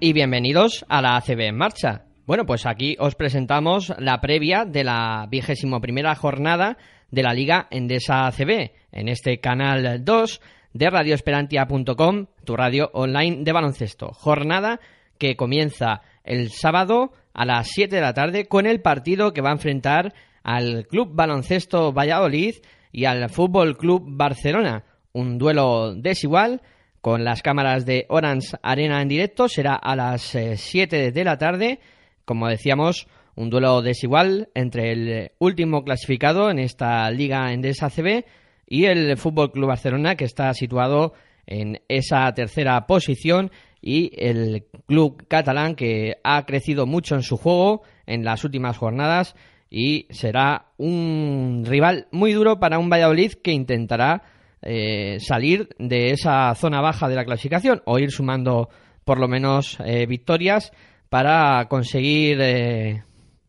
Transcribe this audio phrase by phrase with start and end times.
[0.00, 2.04] Y bienvenidos a la ACB en marcha.
[2.26, 6.76] Bueno, pues aquí os presentamos la previa de la vigésimo primera jornada
[7.10, 10.40] de la Liga Endesa ACB en este canal 2
[10.74, 14.12] de radioesperantia.com, tu radio online de baloncesto.
[14.12, 14.80] Jornada
[15.18, 19.50] que comienza el sábado a las 7 de la tarde con el partido que va
[19.50, 22.54] a enfrentar al Club Baloncesto Valladolid
[22.92, 24.84] y al Fútbol Club Barcelona.
[25.12, 26.62] Un duelo desigual
[27.00, 29.48] con las cámaras de Orange Arena en directo.
[29.48, 31.80] Será a las eh, 7 de la tarde.
[32.24, 38.24] Como decíamos, un duelo desigual entre el último clasificado en esta liga Endesa CB
[38.66, 41.14] y el Fútbol Club Barcelona, que está situado
[41.46, 47.82] en esa tercera posición, y el club catalán, que ha crecido mucho en su juego
[48.06, 49.34] en las últimas jornadas
[49.70, 54.22] y será un rival muy duro para un Valladolid que intentará
[54.62, 58.68] eh, salir de esa zona baja de la clasificación o ir sumando
[59.04, 60.72] por lo menos eh, victorias
[61.08, 63.02] para conseguir eh,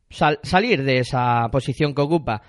[0.10, 2.42] sal- salir de esa posición que ocupa.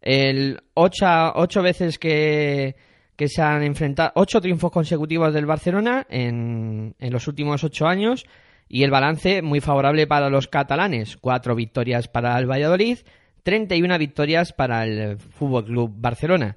[0.00, 2.76] El ocho, ocho veces que,
[3.16, 8.26] que se han enfrentado, ocho triunfos consecutivos del Barcelona en, en los últimos ocho años
[8.68, 11.16] y el balance muy favorable para los catalanes.
[11.16, 12.98] Cuatro victorias para el Valladolid,
[13.42, 16.56] 31 victorias para el Fútbol Club Barcelona.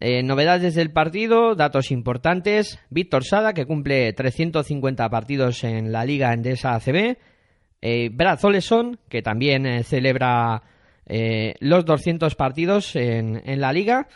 [0.00, 2.78] Eh, novedades del partido, datos importantes.
[2.90, 7.16] Víctor Sada, que cumple 350 partidos en la Liga Endesa ACB.
[7.86, 10.62] Eh, Brad Oleson, que también eh, celebra
[11.04, 14.08] eh, los 200 partidos en, la Liga.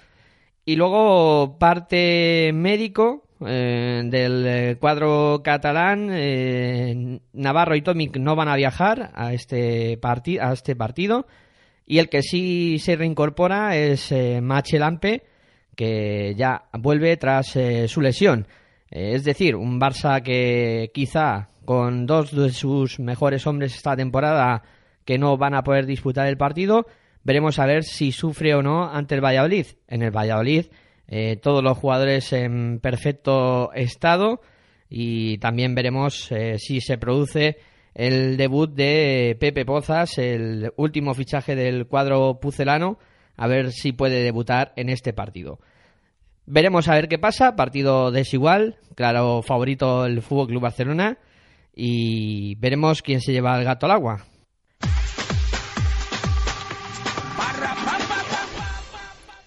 [0.65, 7.21] Y luego parte médico del cuadro catalán.
[7.35, 11.27] Navarro y Tomic no van a viajar a este, a este partido.
[11.85, 15.25] Y el que sí se reincorpora es Machelampe,
[15.79, 18.49] que ya vuelve tras eh, su lesión.
[18.91, 24.65] Eh, es decir, un Barça que quizá con dos de sus mejores hombres esta temporada
[25.05, 26.87] que no van a poder disputar el partido,
[27.23, 29.67] veremos a ver si sufre o no ante el Valladolid.
[29.87, 30.67] En el Valladolid
[31.07, 34.41] eh, todos los jugadores en perfecto estado
[34.91, 37.59] y también veremos si se produce
[37.95, 42.99] el debut de Pepe Pozas, el último fichaje del cuadro pucelano,
[43.39, 45.59] a ver si puede debutar en este partido.
[46.45, 51.19] Veremos a ver qué pasa, partido desigual, claro favorito el Fútbol Club Barcelona
[51.75, 54.25] y veremos quién se lleva el gato al agua.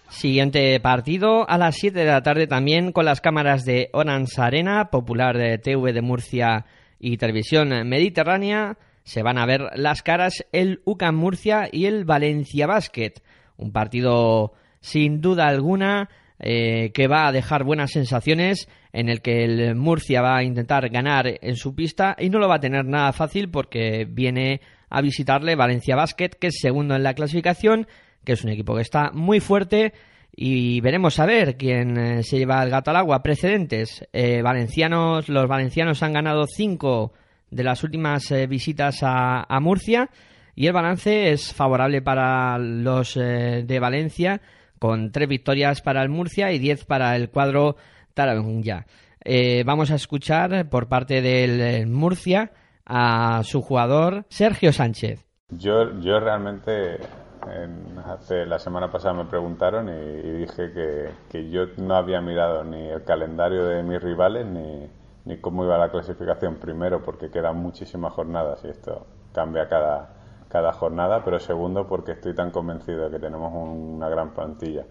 [0.10, 4.92] Siguiente partido a las 7 de la tarde también con las cámaras de Orange Arena,
[4.92, 6.66] popular de TV de Murcia
[7.00, 8.78] y Televisión Mediterránea.
[9.04, 13.14] Se van a ver las caras el UCAM Murcia y el Valencia Basket.
[13.62, 19.44] Un partido sin duda alguna eh, que va a dejar buenas sensaciones en el que
[19.44, 22.84] el Murcia va a intentar ganar en su pista y no lo va a tener
[22.86, 27.88] nada fácil porque viene a visitarle Valencia Basket que es segundo en la clasificación
[28.26, 29.94] que es un equipo que está muy fuerte
[30.36, 33.22] y veremos a ver quién eh, se lleva el gato al agua.
[33.22, 37.14] Precedentes, eh, valencianos, los valencianos han ganado cinco
[37.52, 40.10] de las últimas visitas a Murcia
[40.56, 44.42] y el balance es favorable para los eh, de Valencia
[44.80, 47.76] con tres victorias para el Murcia y diez para el cuadro
[48.14, 48.86] Tarabunya.
[49.24, 52.52] Eh, vamos a escuchar por parte del eh, Murcia
[52.86, 55.24] a su jugador Sergio Sánchez.
[55.50, 61.50] Yo, yo realmente, en- hace la semana pasada me preguntaron y, y dije que, que
[61.52, 64.90] yo no había mirado ni el calendario de mis rivales ni,
[65.26, 66.56] ni cómo iba la clasificación.
[66.56, 70.10] Primero, porque quedan muchísimas jornadas y esto cambia cada,
[70.52, 74.86] cada jornada, pero segundo, porque estoy tan convencido de que tenemos un- una gran plantilla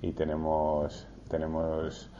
[0.00, 2.10] y tenemos, tenemos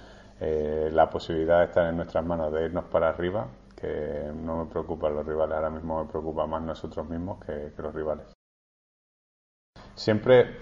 [0.40, 3.46] eh, la posibilidad de estar en nuestras manos de irnos para arriba,
[3.76, 7.82] que no me preocupan los rivales, ahora mismo me preocupa más nosotros mismos que, que
[7.82, 8.26] los rivales.
[9.94, 10.54] Siempre,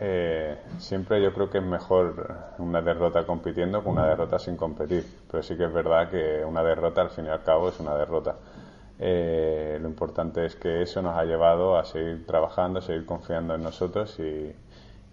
[0.00, 5.04] eh, siempre yo creo que es mejor una derrota compitiendo que una derrota sin competir,
[5.30, 7.94] pero sí que es verdad que una derrota al fin y al cabo es una
[7.96, 8.36] derrota.
[8.98, 13.54] Eh, lo importante es que eso nos ha llevado a seguir trabajando, a seguir confiando
[13.54, 14.54] en nosotros y,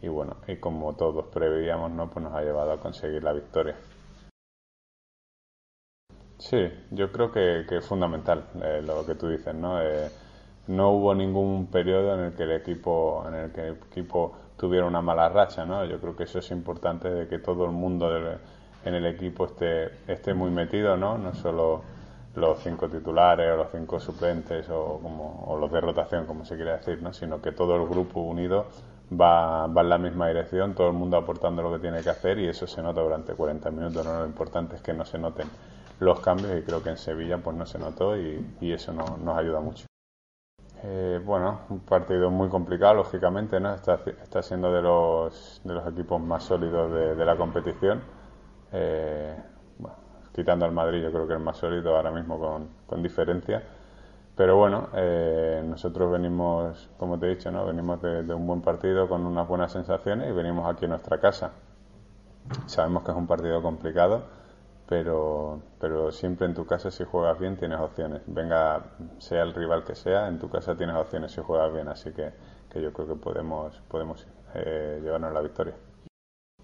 [0.01, 2.09] y bueno, y como todos preveíamos, ¿no?
[2.09, 3.75] pues nos ha llevado a conseguir la victoria.
[6.37, 6.57] Sí,
[6.91, 9.81] yo creo que, es fundamental eh, lo que tú dices, ¿no?
[9.81, 10.09] Eh,
[10.67, 14.85] no hubo ningún periodo en el que el equipo, en el que el equipo tuviera
[14.85, 15.85] una mala racha, ¿no?
[15.85, 18.37] Yo creo que eso es importante de que todo el mundo del-
[18.85, 21.17] en el equipo esté, esté muy metido, ¿no?
[21.17, 21.81] No solo
[22.35, 26.55] los cinco titulares o los cinco suplentes o, como, o los de rotación, como se
[26.55, 27.13] quiere decir, ¿no?
[27.13, 28.65] Sino que todo el grupo unido
[29.11, 32.39] va, va en la misma dirección, todo el mundo aportando lo que tiene que hacer
[32.39, 34.19] y eso se nota durante 40 minutos, ¿no?
[34.19, 35.47] Lo importante es que no se noten
[35.99, 39.17] los cambios y creo que en Sevilla pues no se notó y, y eso no-
[39.23, 39.85] nos ayuda mucho.
[40.83, 43.73] Eh, bueno, un partido muy complicado, lógicamente, ¿no?
[43.73, 48.01] Está, está siendo de los, de los equipos más sólidos de, de la competición.
[48.71, 49.35] Eh,
[50.33, 53.63] quitando al Madrid, yo creo que es más sólido ahora mismo con, con diferencia.
[54.35, 57.65] Pero bueno, eh, nosotros venimos, como te he dicho, ¿no?
[57.65, 61.19] Venimos de, de un buen partido con unas buenas sensaciones y venimos aquí a nuestra
[61.19, 61.51] casa.
[62.65, 64.23] Sabemos que es un partido complicado,
[64.87, 68.21] pero, pero siempre en tu casa si juegas bien tienes opciones.
[68.27, 68.81] Venga,
[69.19, 72.31] sea el rival que sea, en tu casa tienes opciones si juegas bien, así que,
[72.69, 75.73] que yo creo que podemos, podemos eh, llevarnos la victoria.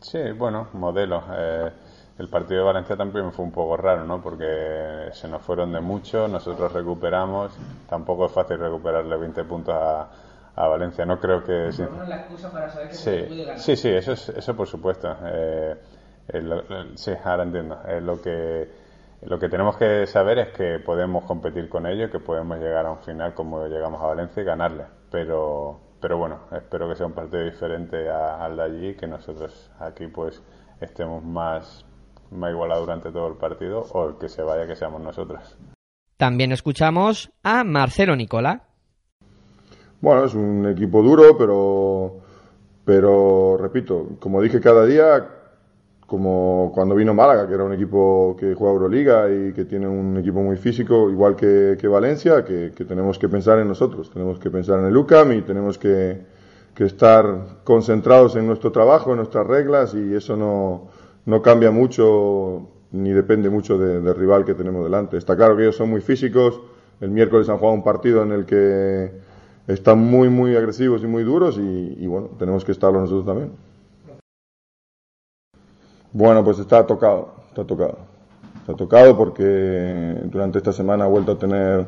[0.02, 1.24] Sí, bueno, modelos.
[1.34, 1.72] Eh,
[2.20, 4.22] el partido de Valencia también fue un poco raro, ¿no?
[4.22, 7.58] Porque se nos fueron de mucho, nosotros recuperamos.
[7.88, 10.08] Tampoco es fácil recuperarle 20 puntos a,
[10.56, 11.06] a Valencia.
[11.06, 11.72] No creo que...
[11.72, 13.60] sin- la excusa para saber que se puede Sí, ganar.
[13.60, 15.16] sí, sí, eso, es, eso por supuesto.
[15.26, 15.76] Eh,
[16.34, 16.64] lo-
[16.96, 17.80] sí, ahora entiendo.
[17.88, 18.70] Eh, lo, que,
[19.22, 22.92] lo que tenemos que saber es que podemos competir con ellos, que podemos llegar a
[22.92, 24.86] un final como llegamos a Valencia y ganarle.
[25.10, 30.08] Pero, pero bueno, espero que sea un partido diferente al de allí que nosotros aquí
[30.08, 30.42] pues
[30.82, 31.86] estemos más,
[32.32, 35.58] más igualados durante todo el partido o el que se vaya que seamos nosotros.
[36.18, 38.64] También escuchamos a Marcelo Nicola.
[40.02, 42.20] Bueno, es un equipo duro, pero,
[42.86, 45.28] pero repito, como dije cada día,
[46.06, 50.18] como cuando vino Málaga, que era un equipo que juega Euroliga y que tiene un
[50.18, 54.40] equipo muy físico, igual que, que Valencia, que, que tenemos que pensar en nosotros, tenemos
[54.40, 56.22] que pensar en el UCAM y tenemos que,
[56.74, 60.88] que estar concentrados en nuestro trabajo, en nuestras reglas y eso no,
[61.30, 65.16] no cambia mucho ni depende mucho de- del rival que tenemos delante.
[65.18, 66.60] Está claro que ellos son muy físicos,
[67.02, 69.12] el miércoles han jugado un partido en el que
[69.68, 73.52] están muy, muy agresivos y muy duros y, bueno, tenemos que estarlo nosotros también.
[76.12, 77.98] Bueno, pues está tocado, está tocado.
[78.62, 81.86] Está tocado porque durante esta semana ha vuelto a tener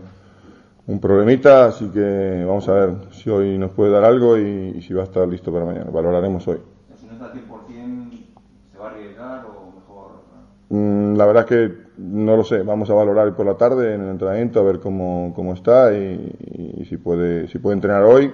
[0.88, 4.94] un problemita, así que vamos a ver si hoy nos puede dar algo y si
[4.94, 5.90] va a estar listo para mañana.
[5.92, 6.60] Valoraremos hoy.
[7.00, 8.26] Si no está al 100%,
[8.72, 10.12] ¿se va a arriesgar o mejor?
[10.12, 12.64] Mm, La verdad es que no lo sé.
[12.64, 16.80] Vamos a valorar por la tarde en el entrenamiento a ver cómo, cómo está y,
[16.80, 18.32] y si puede si puede entrenar hoy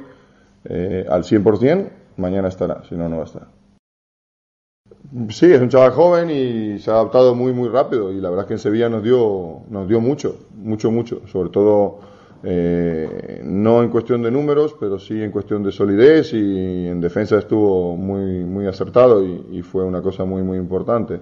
[0.66, 2.84] eh, al 100%, mañana estará.
[2.88, 3.48] Si no, no va a estar.
[5.30, 8.44] Sí, es un chaval joven y se ha adaptado muy muy rápido y la verdad
[8.44, 11.22] es que en Sevilla nos dio nos dio mucho, mucho, mucho.
[11.28, 12.02] Sobre todo
[12.44, 17.40] eh, no en cuestión de números, pero sí en cuestión de solidez y en defensa
[17.40, 21.20] estuvo muy muy acertado y, y fue una cosa muy muy importante.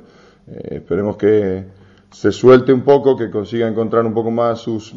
[0.48, 1.66] Eh, esperemos que
[2.12, 4.96] se suelte un poco, que consiga encontrar un poco más sus,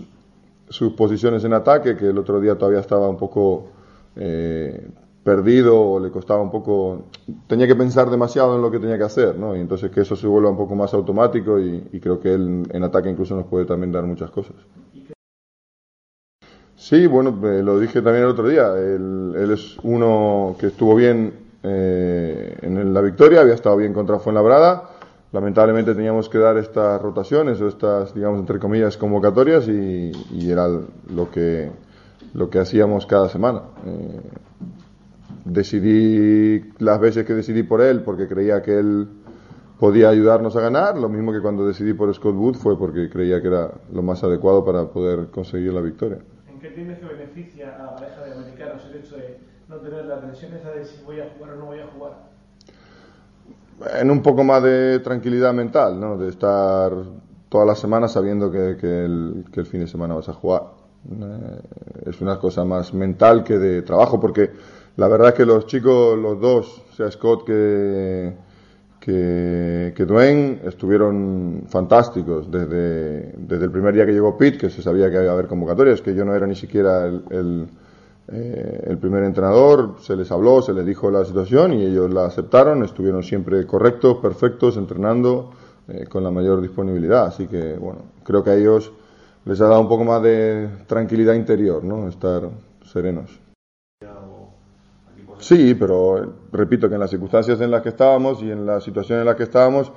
[0.69, 3.71] sus posiciones en ataque, que el otro día todavía estaba un poco
[4.17, 4.89] eh,
[5.25, 7.07] perdido o le costaba un poco,
[7.47, 9.57] tenía que pensar demasiado en lo que tenía que hacer, ¿no?
[9.57, 12.69] Y entonces que eso se vuelva un poco más automático y, y creo que él
[12.71, 14.57] en ataque incluso nos puede también dar muchas cosas.
[16.77, 18.69] Sí, bueno, eh, lo dije también el otro día.
[18.79, 24.98] Él, es uno que estuvo bien en la victoria, había estado bien contra Fuenlabrada.
[25.31, 30.67] Lamentablemente teníamos que dar estas rotaciones o estas, digamos, entre comillas, convocatorias y, y era
[30.69, 31.71] lo que,
[32.33, 33.63] lo que hacíamos cada semana.
[33.85, 34.21] Eh,
[35.45, 39.09] decidí las veces que decidí por él porque creía que él
[39.79, 43.41] podía ayudarnos a ganar, lo mismo que cuando decidí por Scott Wood fue porque creía
[43.41, 46.19] que era lo más adecuado para poder conseguir la victoria.
[46.49, 50.07] ¿En qué tienes que beneficia a la pareja de americanos el hecho de no tener
[50.07, 52.38] la tensión esa de si voy a jugar o no voy a jugar?
[54.01, 56.17] En un poco más de tranquilidad mental, ¿no?
[56.17, 56.93] De estar
[57.49, 60.63] toda la semana sabiendo que, que el, que el fin de semana vas a jugar.
[61.11, 61.61] Eh,
[62.07, 64.51] es una cosa más mental que de trabajo, porque
[64.97, 68.35] la verdad es que los chicos, los dos, sea Scott que,
[69.01, 75.09] que, Dwayne estuvieron fantásticos desde, desde el primer día que llegó Pitt, que se sabía
[75.09, 77.69] que iba a haber convocatorias, que yo no era ni siquiera el,
[78.31, 82.27] eh, el primer entrenador, se les habló, se les dijo la situación y ellos la
[82.27, 85.51] aceptaron, estuvieron siempre correctos, perfectos, entrenando
[85.89, 87.27] eh, con la mayor disponibilidad.
[87.27, 88.93] Así que, bueno, creo que a ellos
[89.47, 92.07] les ha dado un poco más de tranquilidad interior, ¿no?
[92.07, 92.51] Estar
[92.85, 93.41] serenos.
[95.39, 98.81] Sí, pero eh, repito que en las circunstancias en las que estábamos y en la
[98.81, 99.91] situación en la que estábamos,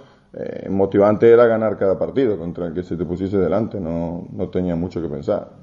[0.70, 4.78] motivante era ganar cada partido contra el que se te pusiese delante, no, no tenía
[4.78, 5.61] mucho que pensar.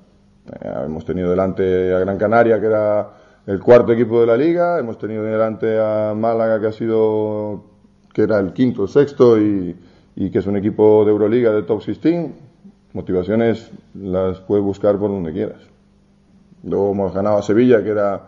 [0.60, 3.10] Eh, hemos tenido delante a Gran Canaria, que era
[3.46, 7.64] el cuarto equipo de la liga, hemos tenido delante a Málaga, que ha sido,
[8.12, 9.76] que era el quinto, el sexto, y,
[10.16, 12.30] y que es un equipo de Euroliga de top 16.
[12.92, 15.60] Motivaciones las puedes buscar por donde quieras.
[16.64, 18.22] Luego hemos ganado a Sevilla, que era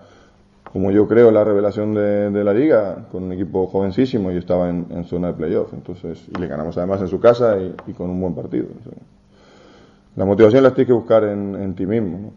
[0.72, 4.70] como yo creo, la revelación de, de la liga, con un equipo jovencísimo y estaba
[4.70, 5.72] en, en zona de playoff.
[5.72, 8.66] Entonces, y le ganamos además en su casa y, y con un buen partido.
[8.84, 8.92] Sea,
[10.20, 12.18] la motivación la tienes que buscar en, en ti mismo.
[12.18, 12.32] ¿no?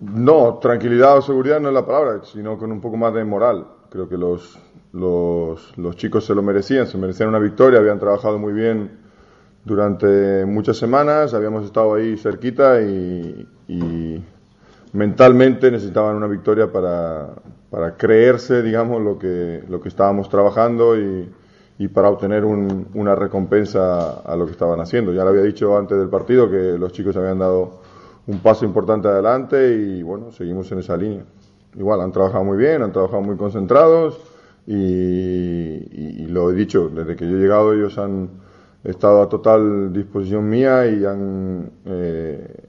[0.00, 3.66] no, tranquilidad o seguridad no es la palabra, sino con un poco más de moral.
[3.88, 4.58] Creo que los,
[4.92, 8.98] los, los chicos se lo merecían, se merecían una victoria, habían trabajado muy bien
[9.64, 14.22] durante muchas semanas, habíamos estado ahí cerquita y, y
[14.92, 17.30] mentalmente necesitaban una victoria para,
[17.70, 21.30] para creerse, digamos, lo que, lo que estábamos trabajando y,
[21.78, 25.12] y para obtener un, una recompensa a lo que estaban haciendo.
[25.12, 27.80] Ya lo había dicho antes del partido que los chicos habían dado
[28.26, 31.24] un paso importante adelante y bueno, seguimos en esa línea.
[31.76, 34.18] Igual, han trabajado muy bien, han trabajado muy concentrados
[34.66, 38.28] y, lo he dicho, desde que yo he llegado ellos han
[38.84, 42.68] estado a total disposición mía y han eh,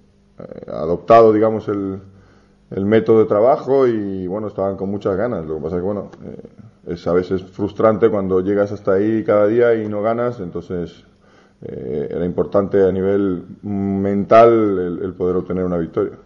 [0.67, 1.99] adoptado, digamos, el,
[2.71, 5.45] el, método de trabajo y, bueno, estaban con muchas ganas.
[5.45, 6.37] Lo que pasa es que, bueno, eh,
[6.89, 11.05] es a veces frustrante cuando llegas hasta ahí cada día y no ganas, entonces
[11.61, 16.17] eh, era importante a nivel mental el, poder obtener una victoria.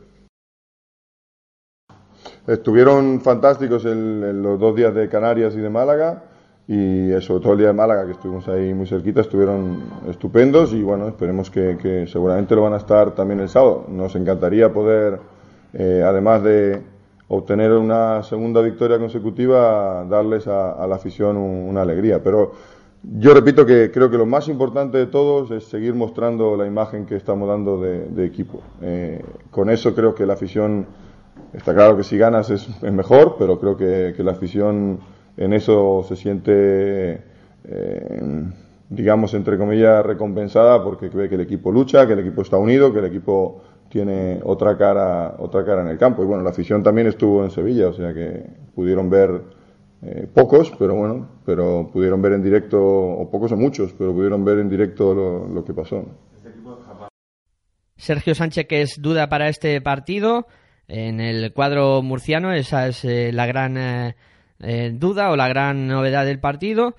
[2.47, 6.23] Estuvieron fantásticos el, los dos días de Canarias y de Málaga
[6.65, 10.81] y sobre todo el día de Málaga, que estuvimos ahí muy cerquita, estuvieron estupendos y
[10.81, 13.85] bueno, esperemos que, que seguramente lo van a estar también el sábado.
[13.89, 15.19] Nos encantaría poder,
[15.73, 16.92] eh, además de
[17.27, 22.21] obtener una segunda victoria consecutiva, darles a, la afición un, una alegría.
[22.21, 22.53] Pero
[23.03, 27.05] yo repito que creo que lo más importante de todos es seguir mostrando la imagen
[27.05, 28.61] que estamos dando de, equipo.
[28.81, 30.85] Eh, con eso creo que la afición,
[31.53, 34.99] está claro que si ganas es, mejor, pero creo que, que la afición
[35.35, 37.21] en eso se siente,
[37.65, 38.43] eh,
[38.89, 42.93] digamos, entre comillas, recompensada porque ve que el equipo lucha, que el equipo está unido,
[42.93, 43.61] que el equipo
[43.93, 46.23] tiene otra cara, otra cara en el campo.
[46.23, 49.43] Y bueno, la afición también estuvo en Sevilla, o sea que pudieron ver
[50.01, 54.43] eh, pocos, pero bueno, pero pudieron ver en directo, o pocos o muchos, pero pudieron
[54.43, 56.03] ver en directo lo, que pasó.
[57.95, 60.47] Sergio Sánchez, que es duda para este partido
[60.87, 64.15] en el cuadro murciano, esa es eh, la gran eh,
[64.59, 66.95] eh, duda o la gran novedad del partido.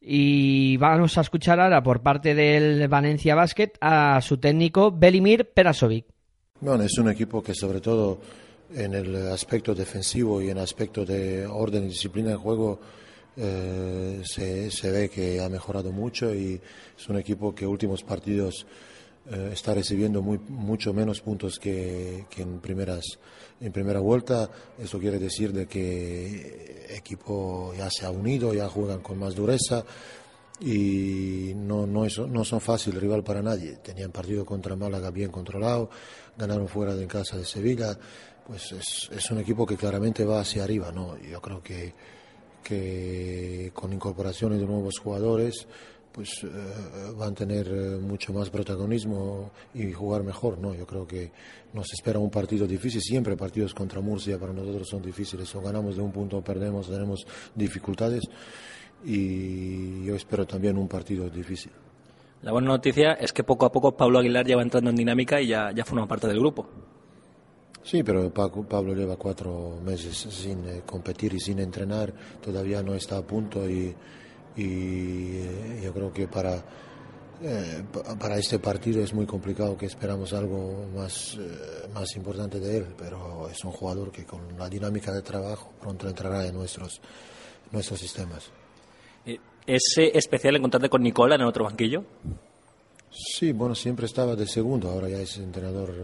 [0.00, 6.06] Y vamos a escuchar ahora por parte del Valencia Basket a su técnico Belimir Perasovic.
[6.60, 8.18] Bueno, es un equipo que sobre todo
[8.74, 12.80] en el aspecto defensivo y en el aspecto de orden y disciplina de juego
[13.36, 16.60] eh, se, se, ve que ha mejorado mucho y
[16.98, 18.66] es un equipo que últimos partidos
[19.30, 23.04] eh, está recibiendo muy, mucho menos puntos que, que en primeras
[23.60, 24.50] en primera vuelta.
[24.80, 29.36] Eso quiere decir de que el equipo ya se ha unido, ya juegan con más
[29.36, 29.84] dureza
[30.60, 33.76] y no, no, es, no son fácil rival para nadie.
[33.76, 35.90] Tenían partido contra Málaga bien controlado,
[36.38, 37.98] ganaron fuera de casa de Sevilla.
[38.46, 40.90] Pues es, es un equipo que claramente va hacia arriba.
[40.90, 41.18] ¿no?
[41.18, 41.92] Yo creo que,
[42.62, 45.66] que con incorporaciones de nuevos jugadores
[46.18, 46.48] pues eh,
[47.16, 50.74] van a tener eh, mucho más protagonismo y jugar mejor, ¿no?
[50.74, 51.30] Yo creo que
[51.72, 55.94] nos espera un partido difícil, siempre partidos contra Murcia para nosotros son difíciles, o ganamos
[55.94, 58.24] de un punto o perdemos, tenemos dificultades
[59.04, 61.70] y yo espero también un partido difícil.
[62.42, 65.40] La buena noticia es que poco a poco Pablo Aguilar ya va entrando en dinámica
[65.40, 66.68] y ya, ya forma parte del grupo.
[67.82, 73.16] Sí, pero Pablo lleva cuatro meses sin eh, competir y sin entrenar, todavía no está
[73.16, 73.94] a punto y
[74.58, 76.56] y eh, yo creo que para,
[77.40, 77.84] eh,
[78.18, 81.38] para este partido es muy complicado que esperamos algo más,
[81.94, 86.08] más importante de él, pero es un jugador que con la dinámica de trabajo pronto
[86.08, 87.00] entrará en nuestros,
[87.70, 88.50] nuestros sistemas.
[89.68, 92.04] ¿Es especial encontrarte con Nicola en el otro banquillo?
[93.10, 95.94] Sí, bueno, siempre estaba de segundo, ahora ya es entrenador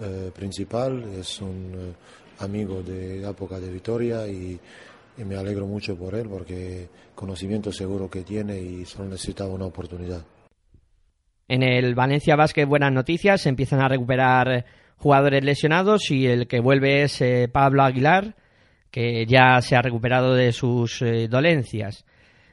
[0.00, 4.58] eh, principal, es un eh, amigo de la época de Vitoria y
[5.18, 9.66] y me alegro mucho por él porque conocimiento seguro que tiene y solo necesitaba una
[9.66, 10.22] oportunidad.
[11.48, 14.64] En el Valencia Basket buenas noticias, se empiezan a recuperar
[14.96, 18.34] jugadores lesionados y el que vuelve es eh, Pablo Aguilar,
[18.90, 22.04] que ya se ha recuperado de sus eh, dolencias.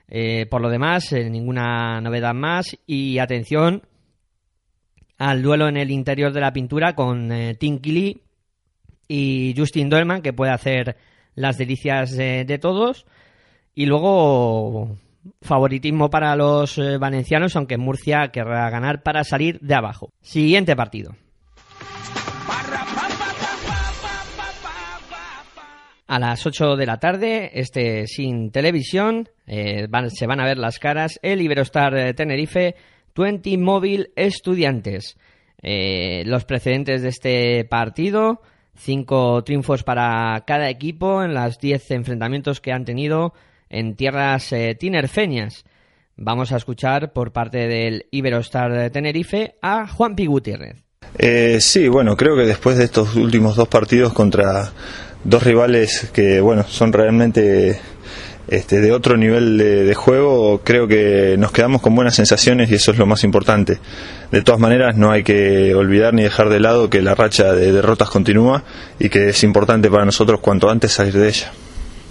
[0.07, 3.83] Eh, por lo demás, eh, ninguna novedad más y atención
[5.17, 7.79] al duelo en el interior de la pintura con eh, Tim
[9.07, 10.97] y Justin Dolman, que puede hacer
[11.35, 13.05] las delicias de, de todos.
[13.75, 14.97] Y luego
[15.41, 20.09] favoritismo para los eh, valencianos, aunque Murcia querrá ganar para salir de abajo.
[20.21, 21.15] Siguiente partido.
[26.13, 30.77] A las 8 de la tarde, este sin televisión, eh, se van a ver las
[30.77, 32.75] caras el Iberostar eh, Tenerife
[33.15, 35.17] 20 Móvil Estudiantes.
[35.63, 38.43] Eh, los precedentes de este partido,
[38.75, 43.33] cinco triunfos para cada equipo en los 10 enfrentamientos que han tenido
[43.71, 45.65] en tierras eh, tinerfeñas.
[46.15, 50.75] Vamos a escuchar por parte del Iberostar de Tenerife a Juan Pi Gutiérrez.
[51.59, 54.71] Sí, bueno, creo que después de estos últimos dos partidos contra
[55.23, 57.79] dos rivales que, bueno, son realmente
[58.47, 62.75] este, de otro nivel de, de juego, creo que nos quedamos con buenas sensaciones y
[62.75, 63.79] eso es lo más importante.
[64.31, 67.71] De todas maneras, no hay que olvidar ni dejar de lado que la racha de
[67.71, 68.63] derrotas continúa
[68.99, 71.51] y que es importante para nosotros cuanto antes salir de ella.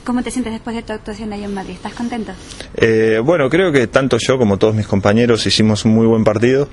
[0.04, 1.74] ¿Cómo te sientes después de tu actuación ahí en Madrid?
[1.74, 2.32] ¿Estás contento?
[2.74, 6.68] Eh, bueno, creo que tanto yo como todos mis compañeros hicimos un muy buen partido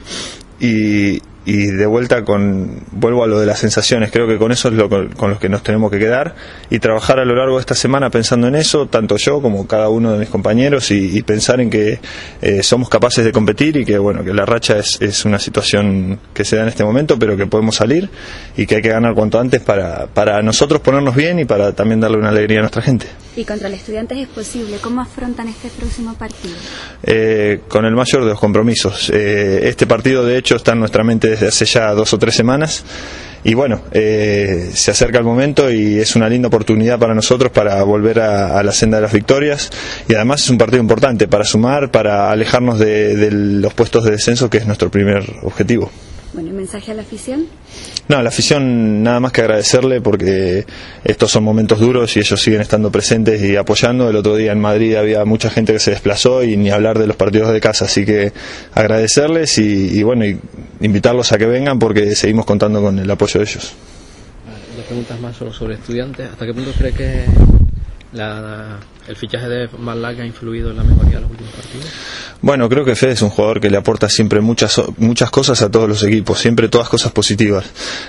[0.59, 1.19] y,
[1.49, 4.11] y de vuelta con vuelvo a lo de las sensaciones.
[4.11, 6.35] Creo que con eso es lo con, con lo que nos tenemos que quedar
[6.69, 9.89] y trabajar a lo largo de esta semana pensando en eso, tanto yo como cada
[9.89, 11.99] uno de mis compañeros y, y pensar en que
[12.43, 16.19] eh, somos capaces de competir y que bueno que la racha es, es una situación
[16.35, 18.11] que se da en este momento, pero que podemos salir
[18.55, 21.99] y que hay que ganar cuanto antes para para nosotros ponernos bien y para también
[21.99, 23.07] darle una alegría a nuestra gente.
[23.35, 24.77] Y contra el Estudiantes es posible.
[24.81, 26.55] ¿Cómo afrontan este próximo partido?
[27.03, 29.09] eh, con el mayor de los compromisos.
[29.13, 32.35] Eh, este partido, de hecho, está en nuestra mente desde hace ya dos o tres
[32.35, 32.83] semanas.
[33.43, 37.81] Y bueno, eh, se acerca el momento y es una linda oportunidad para nosotros para
[37.83, 39.69] volver a, a la senda de las victorias.
[40.09, 44.11] Y además es un partido importante para sumar, para alejarnos de, de los puestos de
[44.11, 45.89] descenso, que es nuestro primer objetivo.
[46.39, 47.47] Bueno, ¿y mensaje a la afición?
[48.07, 50.65] No, a la afición nada más que agradecerle porque
[51.03, 54.09] estos son momentos duros y ellos siguen estando presentes y apoyando.
[54.09, 57.07] El otro día en Madrid había mucha gente que se desplazó y ni hablar de
[57.07, 58.31] los partidos de casa, así que
[58.73, 60.39] agradecerles y, y bueno, y
[60.79, 63.73] invitarlos a que vengan porque seguimos contando con el apoyo de ellos.
[64.77, 66.29] Dos preguntas más solo sobre estudiantes.
[66.31, 67.25] ¿Hasta qué punto cree que
[68.13, 71.85] la- el fichaje de Malaga ha influido en la mejoría de los últimos partidos?
[72.41, 75.69] Bueno, creo que Fede es un jugador que le aporta siempre muchas muchas cosas a
[75.69, 77.65] todos los equipos, siempre todas cosas positivas.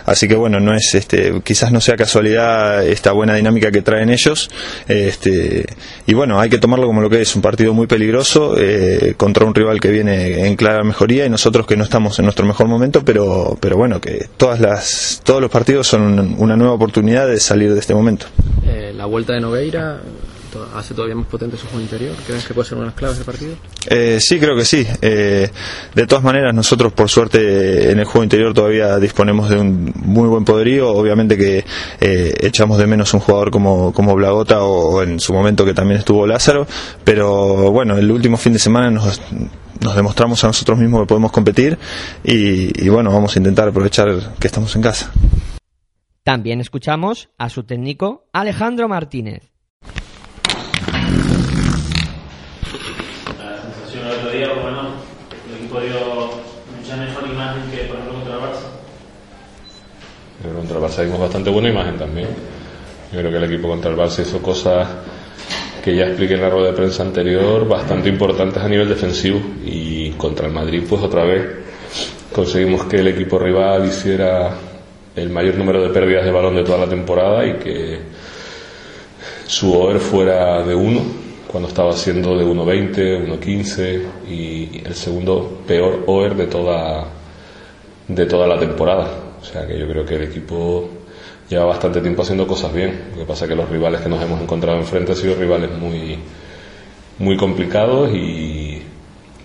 [0.07, 4.09] Así que bueno, no es este quizás no sea casualidad esta buena dinámica que traen
[4.09, 4.49] ellos.
[4.87, 5.66] Este
[6.07, 9.45] y bueno, hay que tomarlo como lo que es un partido muy peligroso eh, contra
[9.45, 12.69] un rival que viene en clara mejoría y nosotros que no estamos en nuestro mejor
[12.69, 17.40] momento, pero pero bueno, que todas las todos los partidos son una nueva oportunidad de
[17.40, 18.27] salir de este momento.
[18.64, 20.01] Eh, la vuelta de Nogueira
[20.74, 22.14] hace todavía más potente su juego interior.
[22.26, 23.54] ¿Crees que puede ser una de las claves del partido?
[23.88, 24.86] Eh, sí, creo que sí.
[25.02, 25.50] Eh,
[25.94, 30.28] de todas maneras, nosotros por suerte en el juego interior todavía disponemos de un muy
[30.28, 30.90] buen poderío.
[30.90, 31.64] Obviamente que
[32.00, 35.74] eh, echamos de menos un jugador como, como Blagota o, o en su momento que
[35.74, 36.66] también estuvo Lázaro.
[37.04, 39.20] Pero bueno, el último fin de semana nos,
[39.80, 41.78] nos demostramos a nosotros mismos que podemos competir
[42.24, 45.12] y, y bueno, vamos a intentar aprovechar que estamos en casa.
[46.22, 49.50] También escuchamos a su técnico Alejandro Martínez.
[53.38, 54.90] La sensación del otro día, bueno,
[55.78, 56.30] dio
[56.76, 58.66] mucha mejor imagen que por ejemplo contra el Barça.
[60.42, 62.28] Pero contra el Barça dimos bastante buena imagen también.
[63.12, 64.88] Yo creo que el equipo contra el Barça hizo cosas
[65.85, 69.40] que ya expliqué en la rueda de prensa anterior, bastante importantes a nivel defensivo.
[69.64, 71.46] Y contra el Madrid, pues otra vez
[72.33, 74.56] conseguimos que el equipo rival hiciera
[75.16, 78.00] el mayor número de pérdidas de balón de toda la temporada y que
[79.46, 81.19] su over fuera de 1
[81.50, 87.06] cuando estaba siendo de 1.20, 1.15 y el segundo peor over de toda
[88.06, 89.08] de toda la temporada.
[89.40, 90.88] O sea que yo creo que el equipo
[91.48, 93.06] lleva bastante tiempo haciendo cosas bien.
[93.12, 95.70] Lo que pasa es que los rivales que nos hemos encontrado enfrente han sido rivales
[95.76, 96.18] muy
[97.18, 98.82] muy complicados y,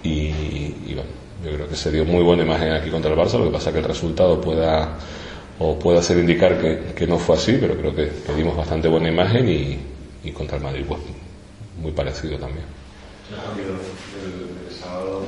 [0.03, 1.09] y, bueno,
[1.43, 3.37] yo creo que se dio muy buena imagen aquí contra el Barça.
[3.39, 4.97] Lo que pasa es que el resultado pueda
[5.57, 8.87] o puede hacer indicar que, que no fue así, pero creo que, que dimos bastante
[8.87, 9.79] buena imagen y,
[10.23, 10.99] y contra el Madrid pues
[11.77, 12.65] muy parecido también.
[13.29, 15.23] El partido del, sábado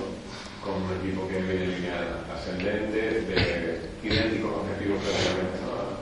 [0.64, 1.98] con un equipo que viene en línea
[2.30, 5.98] ascendente, de idénticos objetivos prácticamente a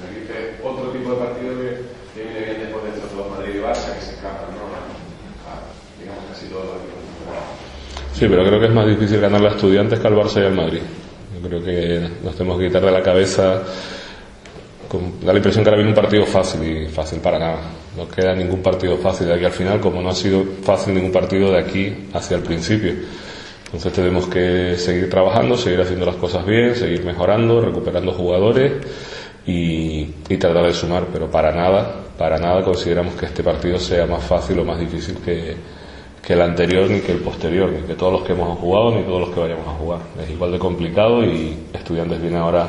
[0.00, 3.92] Tenerife, otro tipo de partido que, viene bien después de estos dos Madrid y Barça
[3.92, 4.72] que se escapan ¿no?
[4.72, 5.68] a,
[6.00, 6.96] digamos casi todos los equipos.
[8.14, 10.54] Sí, pero creo que es más difícil ganar a Estudiantes que al Barça y al
[10.54, 10.80] Madrid.
[11.34, 13.62] Yo creo que nos tenemos que quitar de la cabeza.
[14.88, 17.58] Con, da la impresión que ahora viene un partido fácil y fácil para nada.
[17.96, 21.12] No queda ningún partido fácil de aquí al final, como no ha sido fácil ningún
[21.12, 22.92] partido de aquí hacia el principio.
[23.66, 28.72] Entonces tenemos que seguir trabajando, seguir haciendo las cosas bien, seguir mejorando, recuperando jugadores
[29.46, 34.06] y, y tratar de sumar, pero para nada, para nada consideramos que este partido sea
[34.06, 35.56] más fácil o más difícil que,
[36.26, 39.04] que el anterior ni que el posterior, ni que todos los que hemos jugado ni
[39.04, 40.00] todos los que vayamos a jugar.
[40.20, 42.68] Es igual de complicado y Estudiantes viene ahora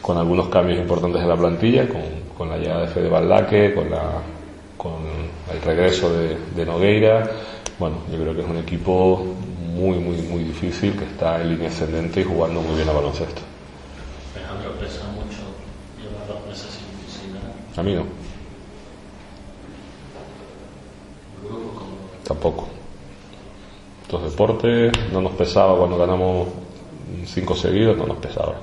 [0.00, 2.00] con algunos cambios importantes en la plantilla, con,
[2.36, 4.22] con la llegada de Fede Baldaque, con, la,
[4.76, 5.04] con
[5.52, 7.30] el regreso de, de Nogueira.
[7.78, 9.24] Bueno, yo creo que es un equipo
[9.74, 13.42] muy, muy, muy difícil que está en línea ascendente y jugando muy bien a baloncesto.
[14.34, 15.42] Alejandro, pesa mucho
[16.00, 17.52] llevar dos meses sin, sin ganar.
[17.76, 18.04] A mí no.
[22.26, 22.68] Tampoco.
[24.02, 26.48] Estos deportes no nos pesaba cuando ganamos
[27.26, 28.54] cinco seguidos, no nos pesaba.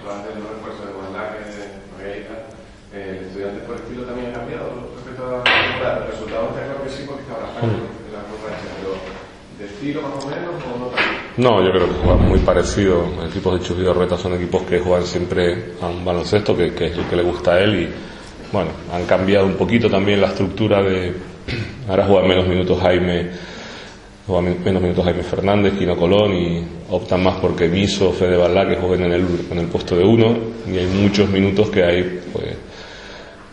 [0.00, 2.36] Hablas de los refuerzos de Guadalajara, de Nogueira.
[2.92, 6.04] Eh, ¿El estudiante por estilo también ha cambiado respecto a la temporada?
[6.04, 8.92] El resultado está claro que sí, porque está bajando en la borracha, pero
[9.58, 13.06] ¿de estilo más o menos o no yo creo que juegan muy parecido.
[13.28, 16.96] Equipos de Chus Reta son equipos que juegan siempre a un baloncesto, que, que es
[16.96, 17.82] lo que le gusta a él.
[17.82, 17.88] Y
[18.52, 21.12] bueno, han cambiado un poquito también la estructura de.
[21.88, 23.30] Ahora juegan menos minutos Jaime,
[24.64, 29.06] menos minutos Jaime Fernández, Quino Colón y optan más porque Miso, Fede Balá, que jueguen
[29.06, 30.36] en el, en el puesto de uno.
[30.66, 32.46] Y hay muchos minutos que hay, pues,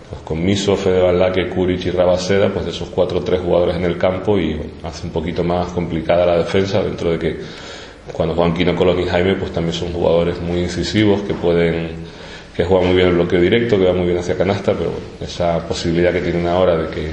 [0.08, 3.76] pues con Miso, Fede Baldaque, Kuric y Rabaseda, pues de esos cuatro o tres jugadores
[3.76, 7.40] en el campo y hace un poquito más complicada la defensa dentro de que
[8.14, 11.92] cuando juegan Quino Colón y Jaime, pues también son jugadores muy incisivos que pueden,
[12.56, 15.06] que juegan muy bien el bloqueo directo, que van muy bien hacia canasta, pero bueno,
[15.22, 17.12] esa posibilidad que tienen ahora de que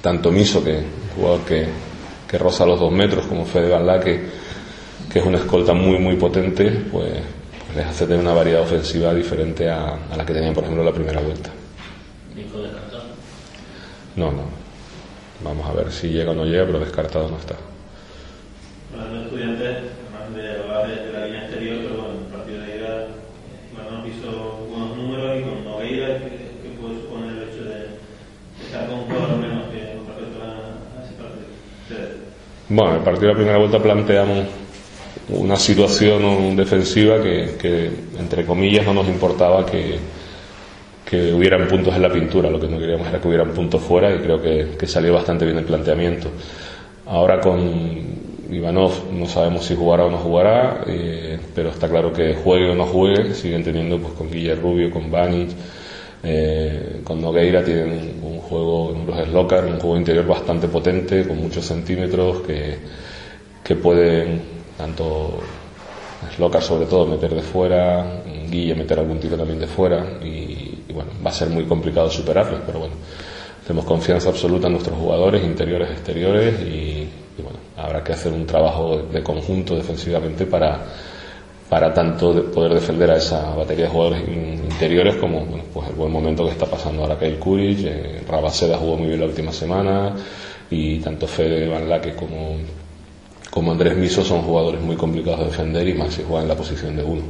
[0.00, 0.80] tanto Miso, que
[1.16, 1.66] jugador que,
[2.28, 4.20] que roza los dos metros, como Fede Baldaque,
[5.10, 7.12] que es una escolta muy muy potente, pues,
[7.64, 10.84] pues les hace tener una variedad ofensiva diferente a, a la que tenían, por ejemplo,
[10.84, 11.50] la primera vuelta.
[14.16, 14.42] No, no.
[15.42, 17.56] Vamos a ver si llega o no llega, pero descartado no está.
[18.94, 19.76] De estudiantes,
[20.14, 20.30] además
[29.08, 29.34] bueno.
[32.68, 34.46] Bueno, el partido de la primera vuelta planteamos
[35.28, 39.98] una situación defensiva que, que, entre comillas, no nos importaba que,
[41.04, 42.50] que hubieran puntos en la pintura.
[42.50, 45.44] Lo que no queríamos era que hubieran puntos fuera y creo que, que salió bastante
[45.44, 46.28] bien el planteamiento.
[47.06, 52.34] Ahora con Ivanov no sabemos si jugará o no jugará, eh, pero está claro que
[52.34, 55.50] juegue o no juegue, siguen teniendo pues con Guille Rubio, con Banic,
[56.22, 61.64] eh, con Nogueira tienen un juego, los Slokar, un juego interior bastante potente, con muchos
[61.64, 62.78] centímetros que,
[63.62, 64.42] que pueden
[64.76, 65.40] tanto
[66.34, 70.92] Slokar sobre todo meter de fuera, Guille meter algún tiro también de fuera y, y
[70.92, 72.94] bueno, va a ser muy complicado superarlos, pero bueno,
[73.66, 76.93] tenemos confianza absoluta en nuestros jugadores, interiores, exteriores y,
[77.76, 80.80] habrá que hacer un trabajo de conjunto defensivamente para,
[81.68, 85.94] para tanto de poder defender a esa batería de jugadores in- interiores como pues el
[85.94, 89.52] buen momento que está pasando ahora Kyle Kuric, eh, Rabaseda jugó muy bien la última
[89.52, 90.14] semana
[90.70, 92.56] y tanto Fede Van Laque como,
[93.50, 96.56] como Andrés Miso son jugadores muy complicados de defender y más si juegan en la
[96.56, 97.22] posición de uno.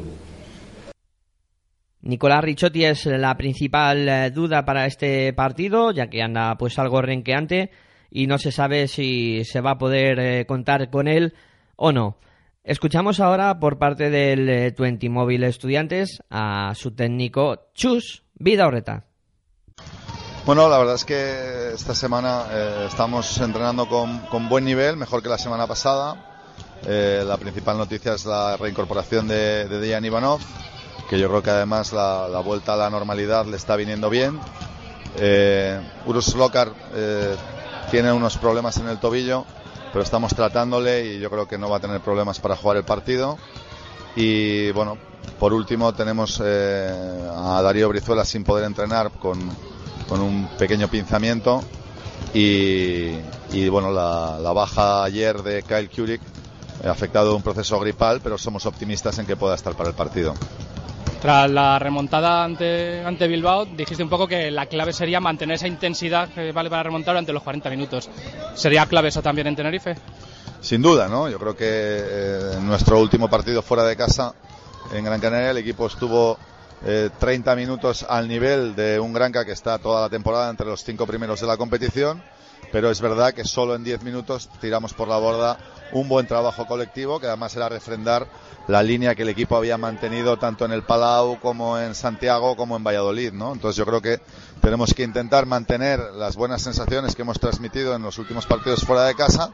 [2.03, 7.01] Nicolás Ricciotti es la principal eh, duda para este partido, ya que anda pues algo
[7.01, 7.71] renqueante
[8.14, 11.35] y no se sabe si se va a poder eh, contar con él
[11.74, 12.16] o no.
[12.62, 19.05] Escuchamos ahora por parte del eh, Twenty Móvil Estudiantes a su técnico Chus Vidaurreta.
[20.46, 25.20] Bueno, la verdad es que esta semana eh, estamos entrenando con, con buen nivel, mejor
[25.20, 26.31] que la semana pasada.
[26.87, 30.40] Eh, la principal noticia es la reincorporación de, de Dejan Ivanov,
[31.11, 34.38] que yo creo que además la, la vuelta a la normalidad le está viniendo bien.
[35.16, 37.37] Eh, Urus Lokar eh,
[37.95, 39.45] tiene unos problemas en el tobillo,
[39.93, 42.83] pero estamos tratándole y yo creo que no va a tener problemas para jugar el
[42.83, 43.39] partido.
[44.17, 44.99] Y bueno,
[45.39, 46.93] por último tenemos eh,
[47.33, 49.39] a Darío Brizuela sin poder entrenar con,
[50.09, 51.63] con un pequeño pinzamiento
[52.33, 56.21] y, bueno, la, baja ayer de Kyle Kuric
[56.85, 60.35] ha afectado un proceso gripal, pero somos optimistas en que pueda estar para el partido.
[61.25, 65.67] Tras la remontada ante, ante Bilbao, dijiste un poco que la clave sería mantener esa
[65.67, 68.11] intensidad que vale para remontar durante los 40 minutos.
[68.55, 69.95] ¿Sería clave eso también en Tenerife?
[70.61, 71.31] Sin duda, ¿no?
[71.31, 74.35] Yo creo que eh, nuestro último partido fuera de casa
[74.93, 76.37] en Gran Canaria el equipo estuvo
[76.85, 80.85] eh, 30 minutos al nivel de un Granca que está toda la temporada entre los
[80.85, 82.23] cinco primeros de la competición,
[82.71, 85.57] pero es verdad que solo en 10 minutos tiramos por la borda
[85.93, 88.27] un buen trabajo colectivo que además era refrendar
[88.66, 92.77] la línea que el equipo había mantenido tanto en el Palau como en Santiago como
[92.77, 93.53] en Valladolid, ¿no?
[93.53, 94.20] Entonces yo creo que
[94.61, 99.05] tenemos que intentar mantener las buenas sensaciones que hemos transmitido en los últimos partidos fuera
[99.05, 99.50] de casa,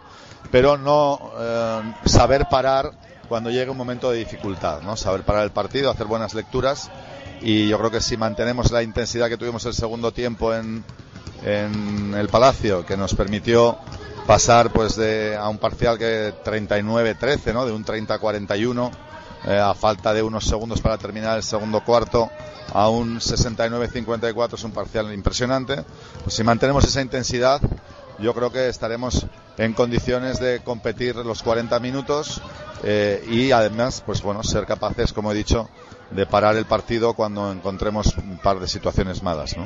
[0.51, 2.93] pero no eh, saber parar
[3.29, 4.97] cuando llegue un momento de dificultad, ¿no?
[4.97, 6.91] Saber parar el partido, hacer buenas lecturas
[7.41, 10.85] y yo creo que si mantenemos la intensidad que tuvimos el segundo tiempo en,
[11.45, 13.79] en el Palacio, que nos permitió
[14.31, 17.67] pasar pues de a un parcial que 39-13, ¿no?
[17.67, 18.89] De un 30-41
[19.49, 22.31] eh, a falta de unos segundos para terminar el segundo cuarto
[22.73, 25.83] a un 69-54 es un parcial impresionante.
[26.23, 27.61] Pues si mantenemos esa intensidad,
[28.21, 29.27] yo creo que estaremos
[29.59, 32.41] en condiciones de competir los 40 minutos
[32.85, 35.69] eh, y además, pues bueno, ser capaces, como he dicho,
[36.13, 39.57] de parar el partido cuando encontremos un par de situaciones malas.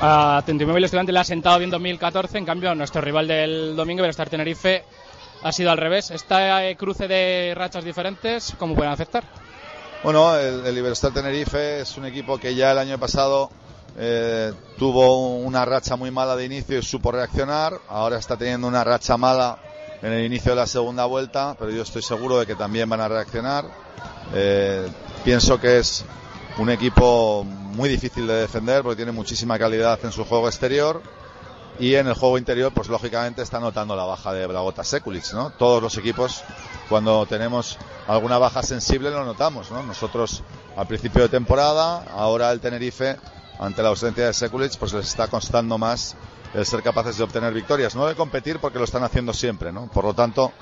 [0.00, 4.28] A Tentimóvil Estudiante le ha sentado bien 2014, en cambio nuestro rival del domingo, Iberostar
[4.28, 4.84] Tenerife,
[5.42, 6.10] ha sido al revés.
[6.10, 9.24] Este cruce de rachas diferentes, ¿cómo pueden afectar?
[10.02, 13.50] Bueno, el, el Iberostar Tenerife es un equipo que ya el año pasado
[13.96, 17.80] eh, tuvo una racha muy mala de inicio y supo reaccionar.
[17.88, 19.58] Ahora está teniendo una racha mala
[20.02, 23.00] en el inicio de la segunda vuelta, pero yo estoy seguro de que también van
[23.00, 23.64] a reaccionar.
[24.34, 24.88] Eh,
[25.24, 26.04] pienso que es
[26.58, 31.02] un equipo muy difícil de defender porque tiene muchísima calidad en su juego exterior
[31.78, 35.50] y en el juego interior pues lógicamente está notando la baja de Blagota Sekulic, ¿no?
[35.50, 36.44] Todos los equipos
[36.88, 39.82] cuando tenemos alguna baja sensible lo notamos, ¿no?
[39.82, 40.42] Nosotros
[40.76, 43.16] al principio de temporada, ahora el Tenerife
[43.58, 46.16] ante la ausencia de Sekulic pues les está costando más
[46.54, 49.88] el ser capaces de obtener victorias, no de competir porque lo están haciendo siempre, ¿no?
[49.88, 50.52] Por lo tanto,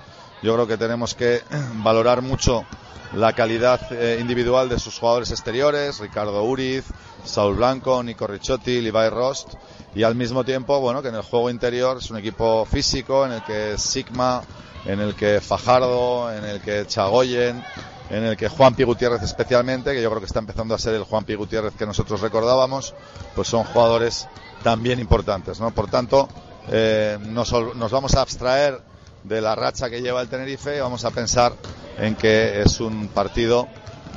[0.42, 1.42] yo creo que tenemos que
[1.82, 2.64] valorar mucho
[3.14, 6.84] la calidad eh, individual de sus jugadores exteriores, Ricardo Uriz,
[7.24, 9.54] Saul Blanco, Nico Ricciotti, Levi Rost,
[9.94, 13.32] y al mismo tiempo, bueno, que en el juego interior es un equipo físico en
[13.32, 14.42] el que Sigma,
[14.86, 17.62] en el que Fajardo, en el que Chagoyen,
[18.08, 20.94] en el que Juan Pi Gutiérrez especialmente, que yo creo que está empezando a ser
[20.94, 22.94] el Juan Pi Gutiérrez que nosotros recordábamos,
[23.34, 24.26] pues son jugadores
[24.62, 25.70] también importantes, ¿no?
[25.72, 26.28] Por tanto,
[26.68, 28.80] eh, nos, nos vamos a abstraer
[29.24, 31.52] de la racha que lleva el Tenerife y vamos a pensar
[31.98, 33.68] en que es un partido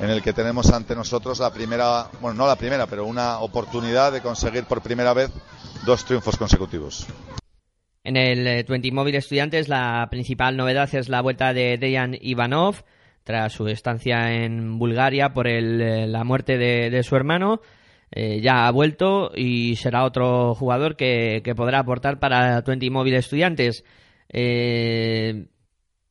[0.02, 4.12] en el que tenemos ante nosotros la primera, bueno, no la primera, pero una oportunidad
[4.12, 5.32] de conseguir por primera vez
[5.86, 7.08] dos triunfos consecutivos.
[8.04, 12.84] En el eh, 20 Móvil Estudiantes la principal novedad es la vuelta de Dejan Ivanov
[13.24, 17.62] tras su estancia en Bulgaria por el, eh, la muerte de, de su hermano.
[18.12, 23.16] Eh, ya ha vuelto y será otro jugador que, que podrá aportar para 20 Móvil
[23.16, 23.84] Estudiantes.
[24.30, 25.48] Eh,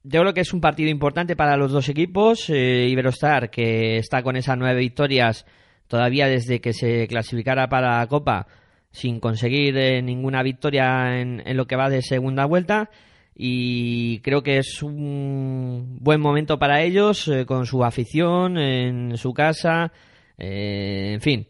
[0.07, 2.51] yo creo que es un partido importante para los dos equipos.
[2.51, 5.47] Eh, Iberostar, que está con esas nueve victorias
[5.89, 8.47] todavía desde que se clasificara para la Copa,
[8.91, 12.91] sin conseguir eh, ninguna victoria en, lo que va de segunda vuelta.
[13.35, 19.33] Y creo que es un buen momento para ellos, eh, con su afición en su
[19.33, 19.91] casa.
[20.37, 21.47] en fin,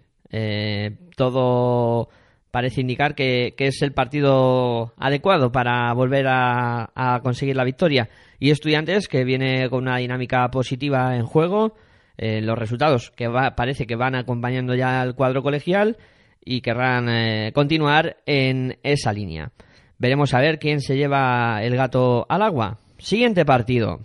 [1.16, 2.09] todo
[2.55, 8.09] parece indicar que, que, es el partido adecuado para volver a, conseguir la victoria.
[8.38, 11.75] Y Estudiantes, que viene con una dinámica positiva en juego,
[12.17, 15.97] eh, los resultados que parece que van acompañando ya al cuadro colegial
[16.45, 19.51] y querrán eh, continuar en esa línea.
[19.99, 22.79] Veremos a ver quién se lleva el gato al agua.
[22.99, 23.99] Siguiente partido.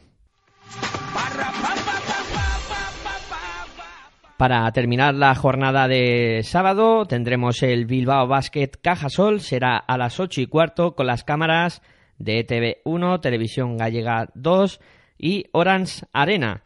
[4.39, 10.39] Para terminar la jornada de sábado tendremos el Bilbao Basket Cajasol, será a las 8
[10.39, 11.81] y cuarto con las cámaras
[12.19, 14.79] de TV1, Televisión Gallega 2
[15.17, 16.63] y Orange Arena.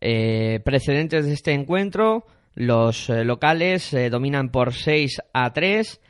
[0.00, 6.00] Eh, precedentes de este encuentro, los eh, locales eh, dominan por 6 a 3,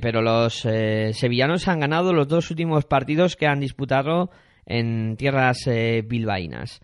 [0.00, 4.30] pero los sevillanos han ganado los dos últimos partidos que han disputado
[4.64, 5.68] en tierras
[6.04, 6.80] bilbaínas.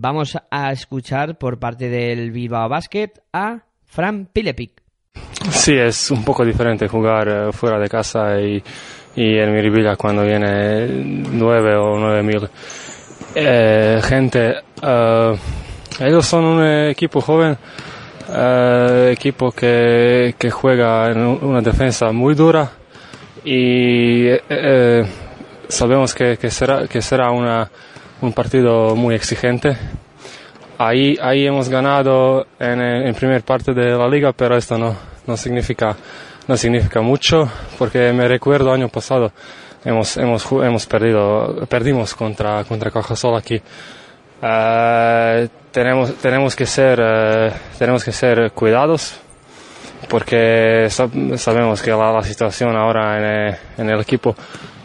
[0.00, 4.80] Vamos a escuchar por parte del Bilbao Basket a Fran Pilepic.
[5.50, 8.62] Sí, es un poco diferente jugar uh, fuera de casa y,
[9.16, 12.48] y en Miribilla cuando viene nueve o nueve mil
[13.34, 14.54] eh, gente.
[14.80, 15.36] Uh,
[15.98, 17.58] ellos son un equipo joven,
[18.28, 22.70] uh, equipo que, que, juega en una defensa muy dura
[23.44, 25.04] y eh,
[25.68, 27.68] sabemos que, que, será, que será una
[28.20, 29.76] un partido muy exigente.
[30.78, 34.94] Ahí, ahí hemos ganado en, en primer parte de la liga, pero esto no,
[35.26, 35.96] no, significa,
[36.46, 39.32] no significa mucho, porque me recuerdo año pasado
[39.84, 43.60] hemos, hemos, hemos perdido, perdimos contra, contra Cajasol aquí.
[44.40, 49.20] Uh, tenemos, tenemos, que ser, eh, tenemos que ser cuidados
[50.08, 54.34] porque sab- sabemos que la, la situación ahora en, eh, en el equipo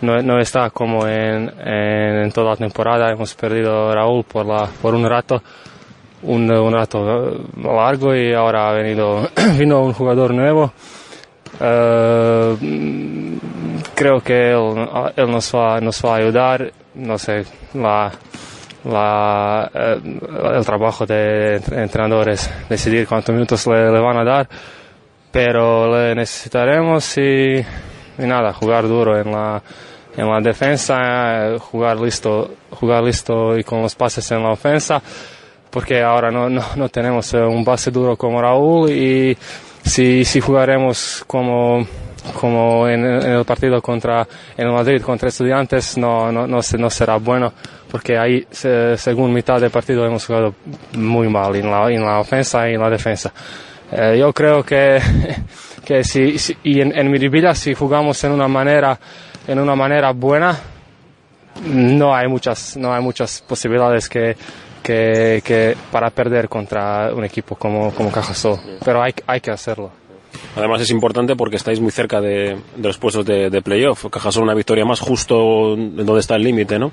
[0.02, 3.12] no, no está como en, en, en toda la temporada.
[3.12, 5.42] Hemos perdido a Raúl por, la, por un rato,
[6.24, 10.72] un, un rato eh, largo y ahora ha venido vino un jugador nuevo.
[12.60, 13.38] Mm,
[13.96, 16.72] creo que él, él nos, va, nos va a ayudar.
[16.96, 18.12] No sé, la,
[18.86, 20.02] la, eh,
[20.56, 24.48] el trabajo de entrenadores, decidir cuántos minutos le, le van a dar,
[25.34, 27.66] pero le necesitaremos y, y
[28.26, 29.62] nada, jugar duro en la,
[30.16, 35.02] en la defensa, eh, jugar listo, jugar listo y con los pases en la ofensa,
[35.72, 39.36] porque ahora no, no, no tenemos eh, un base duro como Raúl y
[39.84, 41.86] si, si jugaremos como
[42.40, 47.18] como en, en el partido contra el Madrid contra Estudiantes no, no, no, no será
[47.18, 47.52] bueno
[47.92, 50.56] porque ahí se- según mitad del partido hemos jugado
[50.94, 53.34] muy mal en la, en la ofensa y en la defensa.
[53.96, 55.00] Eh, yo creo que,
[55.86, 58.98] que si, si- y en, en Miribilla si jugamos en una manera
[59.48, 60.58] en una manera buena
[61.66, 64.36] no hay muchas no hay muchas posibilidades que
[64.82, 69.90] que, que para perder contra un equipo como, como Cajasol, pero hay, hay que hacerlo.
[70.58, 74.08] Además es importante porque estáis muy cerca de, de los puestos de, de playoff.
[74.12, 76.92] Cajasol una victoria más justo donde está el límite, ¿no?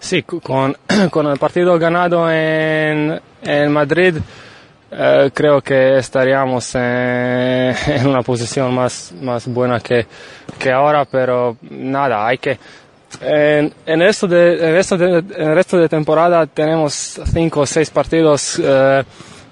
[0.00, 0.76] Sí, con,
[1.12, 4.16] con el partido ganado en, en Madrid,
[4.96, 10.06] eh, creo que estaríamos eh, en una posición más, más buena que,
[10.58, 12.58] que ahora, pero nada, hay que.
[13.20, 17.20] En, en, el resto de, en, el resto de, en el resto de temporada tenemos
[17.32, 18.60] cinco o seis partidos.
[18.62, 19.04] eh,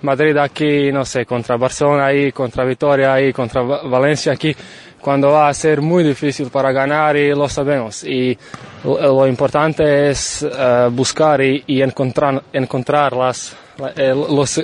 [0.03, 4.55] Madrid aquí, no sé, contra Barcelona ahí, contra Vitoria ahí, contra Va- Valencia aquí,
[5.01, 8.05] cuando va a ser muy difícil para ganar y lo sabemos.
[8.05, 8.37] Y
[8.85, 14.63] lo, lo importante es eh, buscar y, y encontrar, encontrar las, la- eh, los,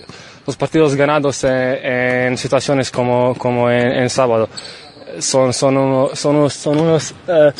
[0.51, 4.49] los partidos ganados eh, en situaciones como, como en, en sábado.
[5.21, 7.53] Son, son, uno- son unos, son unos eh,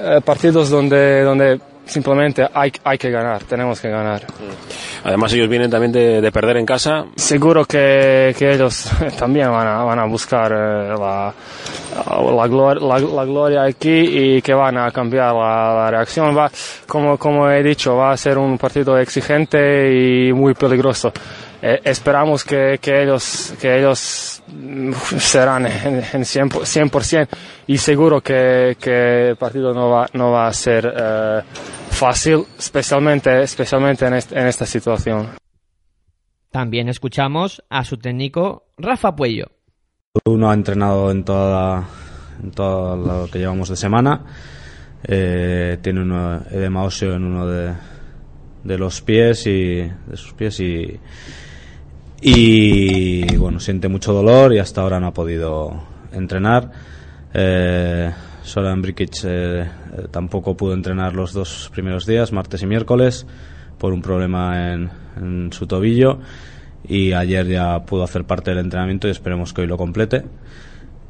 [0.00, 4.22] eh, partidos donde, donde simplemente hay, hay que ganar, tenemos que ganar.
[5.04, 7.04] Además ellos vienen también de, de perder en casa.
[7.16, 11.34] Seguro que, que ellos también van a, van a buscar eh, la,
[12.06, 13.90] la, glor- la- la gloria aquí
[14.36, 16.36] y que van a cambiar la, la reacción.
[16.36, 16.50] Va,
[16.86, 21.12] como, como he dicho, va a ser un partido exigente y muy peligroso.
[21.62, 24.42] Eh, esperamos que, que ellos, que ellos
[25.18, 27.28] serán en, en 100%, 100%
[27.66, 31.40] y seguro que, que el partido no va, no va a ser eh,
[31.90, 35.28] fácil, especialmente, especialmente en, est- en esta situación.
[36.50, 39.46] También escuchamos a su técnico Rafa Puello.
[40.24, 41.84] Uno ha entrenado en toda,
[42.42, 44.24] en todo lo que llevamos de semana.
[45.04, 46.12] Eh, tiene un
[46.50, 47.74] edema óseo en uno de,
[48.64, 50.98] de los pies y de sus pies y,
[52.20, 56.70] y bueno siente mucho dolor y hasta ahora no ha podido entrenar.
[57.32, 58.10] Eh,
[58.42, 59.66] Soran Brikic eh, eh,
[60.10, 63.26] tampoco pudo entrenar los dos primeros días, martes y miércoles,
[63.78, 64.90] por un problema en,
[65.52, 66.18] su tobillo
[66.88, 70.24] y ayer ya pudo hacer parte del entrenamiento y esperemos que hoy lo complete.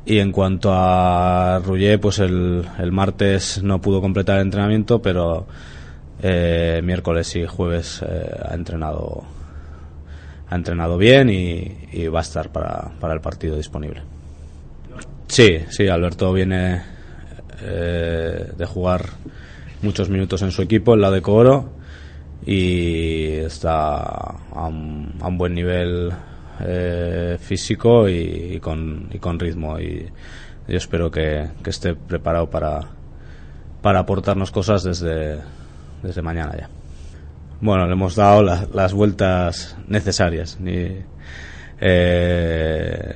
[0.04, 5.46] Y en cuanto a Ruggier, pues el, el martes no pudo completar el entrenamiento, pero
[6.22, 9.24] eh, miércoles y jueves eh, ha entrenado
[10.50, 14.02] ha entrenado bien y, va a estar para, el partido disponible.
[15.28, 16.82] Sí, sí, Alberto viene
[17.62, 19.06] eh, de jugar
[19.82, 21.70] muchos minutos en su equipo, en la de Coro,
[22.44, 26.10] y está a un, buen nivel
[26.60, 29.78] eh, físico y, con, y con ritmo.
[29.78, 30.04] Y
[30.66, 32.80] yo espero que, que esté preparado para,
[33.80, 36.79] para aportarnos cosas desde mañana ya.
[37.60, 40.58] Bueno, le hemos dado la- las vueltas necesarias.
[40.60, 40.96] Ni,
[41.80, 43.14] eh,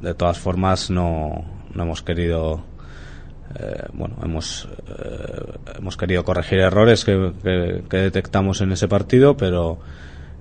[0.00, 1.44] de todas formas, no,
[1.74, 2.64] no hemos querido.
[3.58, 7.32] eh, bueno, hemos, eh, hemos querido corregir errores que,
[7.88, 9.78] que- detectamos en ese partido, pero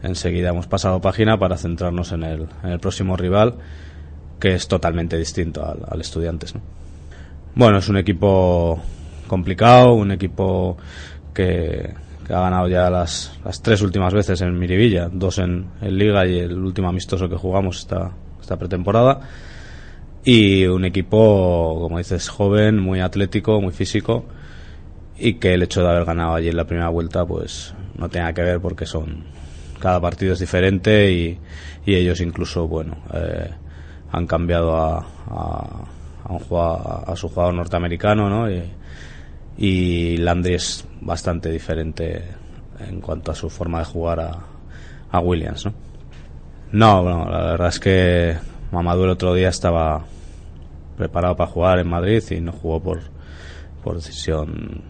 [0.03, 3.55] enseguida hemos pasado página para centrarnos en el, en el próximo rival,
[4.39, 6.55] que es totalmente distinto al, al Estudiantes.
[6.55, 6.62] ¿no?
[7.53, 8.81] Bueno, es un equipo
[9.27, 10.75] complicado, un equipo
[11.33, 11.93] que,
[12.26, 16.26] que ha ganado ya las, las tres últimas veces en Miribilla, dos en, en Liga
[16.26, 18.12] y el último amistoso que jugamos esta,
[18.42, 19.19] esta pretemporada.
[20.23, 24.26] Y un equipo, como dices, joven, muy atlético, muy físico
[25.17, 28.34] y que el hecho de haber ganado allí en la primera vuelta pues no tenga
[28.34, 29.23] que ver porque son
[29.80, 31.40] cada partido es diferente y,
[31.86, 33.50] y ellos incluso bueno eh,
[34.12, 34.98] han cambiado a,
[35.30, 35.86] a,
[36.26, 38.52] a un jugador- a su jugador norteamericano ¿no?
[38.52, 38.62] y,
[39.58, 42.23] y Landry es bastante diferente
[42.79, 44.39] en cuanto a su forma de jugar a,
[45.12, 45.73] a Williams, ¿no?
[46.71, 48.35] No, la verdad es que
[48.71, 50.03] Mamadou el otro día estaba
[50.97, 53.01] preparado para jugar en Madrid y no jugó por,
[53.83, 54.81] por decisión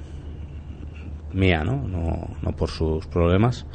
[1.34, 1.88] mía, ¿no?
[1.88, 2.28] ¿no?
[2.42, 3.66] No por sus problemas,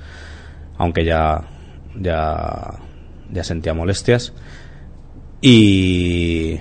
[0.78, 1.42] aunque ya,
[1.94, 2.80] ya,
[3.30, 4.32] ya sentía molestias.
[5.42, 6.58] Y,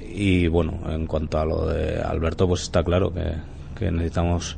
[0.00, 4.56] y bueno, en cuanto a lo de Alberto, pues está claro que, que necesitamos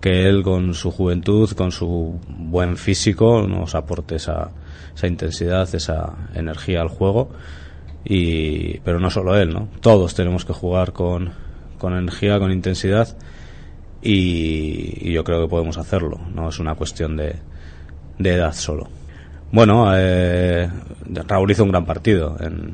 [0.00, 4.50] que él con su juventud, con su buen físico, nos aporte esa,
[4.94, 7.30] esa intensidad, esa energía al juego.
[8.04, 9.68] Y, pero no solo él, ¿no?
[9.80, 11.30] Todos tenemos que jugar con,
[11.78, 13.16] con energía, con intensidad
[14.02, 16.20] y, y yo creo que podemos hacerlo.
[16.34, 17.36] No es una cuestión de,
[18.18, 18.88] de edad solo.
[19.52, 20.68] Bueno, eh,
[21.28, 22.72] Raúl hizo un gran partido en,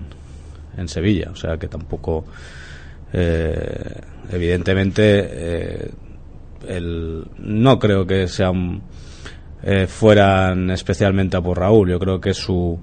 [0.76, 2.24] en Sevilla, o sea que tampoco,
[3.12, 4.00] eh,
[4.30, 5.90] evidentemente, eh,
[6.66, 8.82] el, no creo que sean
[9.62, 11.90] eh, fueran especialmente a por Raúl.
[11.90, 12.78] Yo creo que su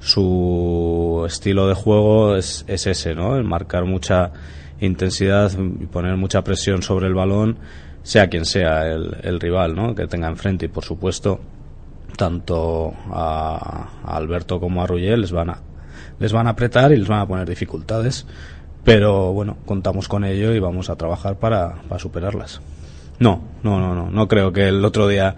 [0.00, 3.36] su estilo de juego es, es ese, ¿no?
[3.36, 4.32] El marcar mucha
[4.80, 7.58] intensidad y poner mucha presión sobre el balón,
[8.02, 9.94] sea quien sea el, el rival, ¿no?
[9.94, 11.40] Que tenga enfrente y por supuesto
[12.16, 15.58] tanto a, Alberto como a Ruggel les van a
[16.18, 18.26] les van a apretar y les van a poner dificultades,
[18.84, 22.60] pero bueno, contamos con ello y vamos a trabajar para, para superarlas.
[23.18, 25.36] No, no, no, no, no creo que el otro día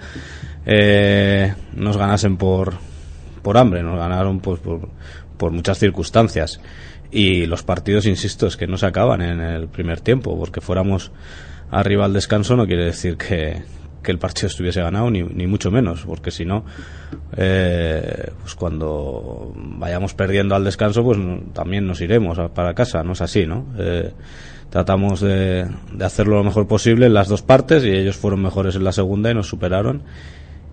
[0.65, 2.75] eh, nos ganasen por,
[3.43, 4.89] por hambre, nos ganaron pues, por,
[5.37, 6.61] por muchas circunstancias.
[7.11, 11.11] Y los partidos, insisto, es que no se acaban en el primer tiempo, porque fuéramos
[11.71, 13.63] arriba al descanso no quiere decir que,
[14.03, 16.65] que el partido estuviese ganado, ni, ni mucho menos, porque si no,
[17.37, 21.19] eh, pues cuando vayamos perdiendo al descanso, pues
[21.53, 23.67] también nos iremos a- para casa, no es así, ¿no?
[23.79, 24.13] Eh,
[24.71, 28.75] tratamos de, de hacerlo lo mejor posible en las dos partes y ellos fueron mejores
[28.77, 30.03] en la segunda y nos superaron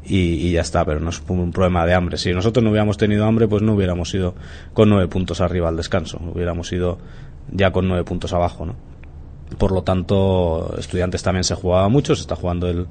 [0.06, 0.18] y,
[0.48, 2.18] y ya está, pero no es un problema de hambre.
[2.18, 4.36] Si nosotros no hubiéramos tenido hambre, pues no hubiéramos ido
[4.74, 6.98] con nueve puntos arriba al descanso, hubiéramos ido
[7.52, 8.76] ya con nueve puntos abajo, ¿no?
[9.58, 12.88] Por lo tanto, estudiantes también se jugaba mucho, se está jugando el,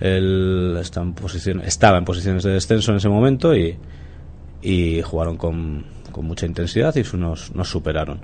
[0.00, 3.76] el está en posición, estaba en posiciones de descenso en ese momento y,
[4.62, 8.20] y jugaron con, con mucha intensidad y nos, nos superaron.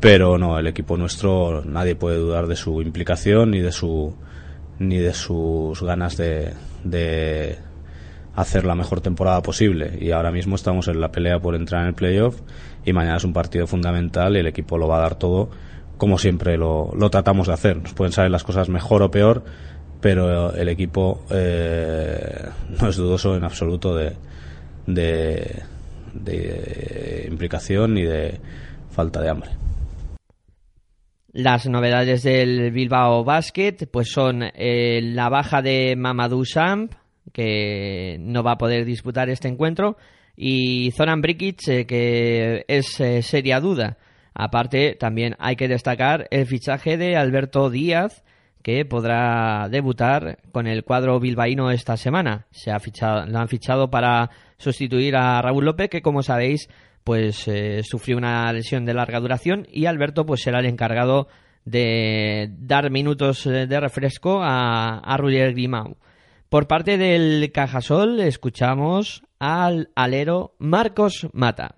[0.00, 4.14] Pero no, el equipo nuestro nadie puede dudar de su implicación ni de su
[4.78, 6.52] ni de sus ganas de,
[6.84, 7.56] de
[8.34, 9.96] hacer la mejor temporada posible.
[10.00, 12.40] Y ahora mismo estamos en la pelea por entrar en el playoff
[12.84, 15.48] y mañana es un partido fundamental y el equipo lo va a dar todo
[15.96, 17.76] como siempre lo, lo tratamos de hacer.
[17.82, 19.44] Nos pueden salir las cosas mejor o peor,
[20.00, 22.48] pero el equipo eh,
[22.80, 24.16] no es dudoso en absoluto de,
[24.86, 25.64] de,
[27.28, 28.38] implicación ni de
[28.90, 29.50] falta de hambre.
[31.32, 36.92] Las novedades del Bilbao Basket pues son eh, la baja de Mamadou Samp,
[37.32, 39.98] que no va a poder disputar este encuentro,
[40.36, 43.98] y Zoran Brikic, eh, que es eh, seria duda.
[44.38, 48.22] Aparte, también hay que destacar el fichaje de Alberto Díaz,
[48.62, 52.46] que podrá debutar con el cuadro bilbaíno esta semana.
[52.50, 54.28] Se ha fichado, lo han fichado para
[54.58, 56.68] sustituir a Raúl López, que como sabéis,
[57.02, 61.28] pues eh, sufrió una lesión de larga duración y Alberto pues será el encargado
[61.64, 65.96] de dar minutos eh, de refresco a, a Ruller Grimau.
[66.50, 71.75] Por parte del Cajasol escuchamos al alero Marcos Mata.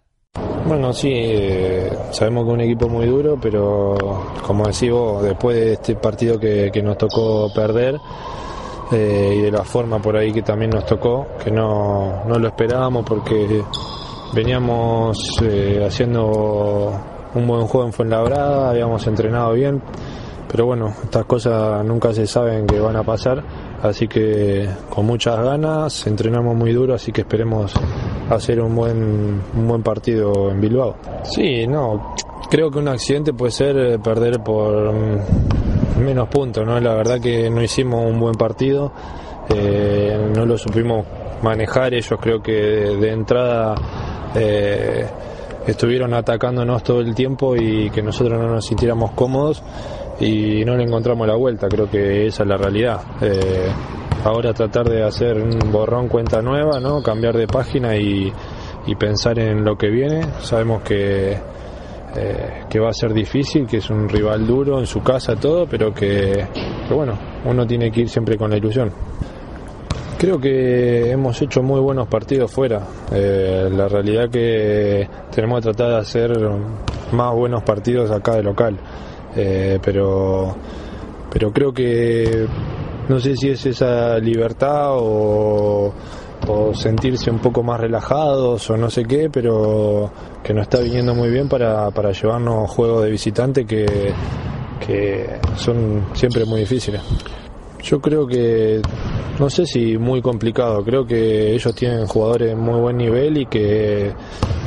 [0.67, 3.97] Bueno, sí, eh, sabemos que es un equipo muy duro, pero
[4.47, 7.99] como decís vos, después de este partido que, que nos tocó perder
[8.93, 12.49] eh, y de la forma por ahí que también nos tocó, que no, no lo
[12.49, 13.63] esperábamos porque
[14.35, 16.93] veníamos eh, haciendo
[17.35, 19.83] un buen juego en Fuenlabrada, habíamos entrenado bien,
[20.51, 23.43] pero bueno, estas cosas nunca se saben que van a pasar,
[23.83, 27.73] así que con muchas ganas, entrenamos muy duro, así que esperemos
[28.31, 30.97] hacer un buen, un buen partido en Bilbao.
[31.25, 32.15] Sí, no,
[32.51, 36.79] creo que un accidente puede ser eh, perder por mm, menos puntos, ¿no?
[36.81, 38.93] La verdad que no hicimos un buen partido,
[39.49, 41.07] eh, no lo supimos
[41.43, 43.75] manejar, ellos creo que de, de entrada
[44.35, 45.07] eh,
[45.69, 49.63] estuvieron atacándonos todo el tiempo y que nosotros no nos sintiéramos cómodos
[50.19, 53.01] y no le encontramos la vuelta, creo que esa es la realidad.
[53.21, 53.69] Eh,
[54.25, 57.03] ahora tratar de hacer un borrón cuenta nueva, ¿no?
[57.03, 58.33] cambiar de página y,
[58.99, 60.23] pensar en lo que viene.
[60.41, 65.03] Sabemos que, eh, que va a ser difícil, que es un rival duro en su
[65.03, 66.47] casa, todo, pero que
[66.91, 67.13] bueno,
[67.45, 68.91] uno tiene que ir siempre con la ilusión.
[70.19, 72.83] Creo que hemos hecho muy buenos partidos fuera.
[73.13, 76.33] Eh, la realidad que tenemos que tratar de hacer
[77.13, 78.77] más buenos partidos acá de local.
[79.37, 80.57] Eh, pero,
[81.31, 82.49] pero creo que
[83.09, 85.95] no sé si es esa libertad o,
[86.75, 90.11] sentirse un poco más relajados o no sé qué, pero
[90.43, 93.87] que nos está viniendo muy bien para, para llevarnos juegos de visitante que,
[94.85, 97.03] que son siempre muy difíciles.
[97.83, 98.83] Yo creo que,
[99.39, 103.47] no sé si muy complicado, creo que ellos tienen jugadores de muy buen nivel y
[103.47, 104.13] que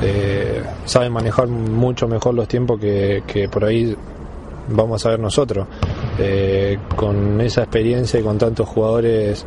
[0.02, 3.96] eh, saben manejar mucho mejor los tiempos que, que por ahí
[4.70, 5.68] vamos a ver nosotros.
[6.20, 9.46] Eh, con esa experiencia y con tantos jugadores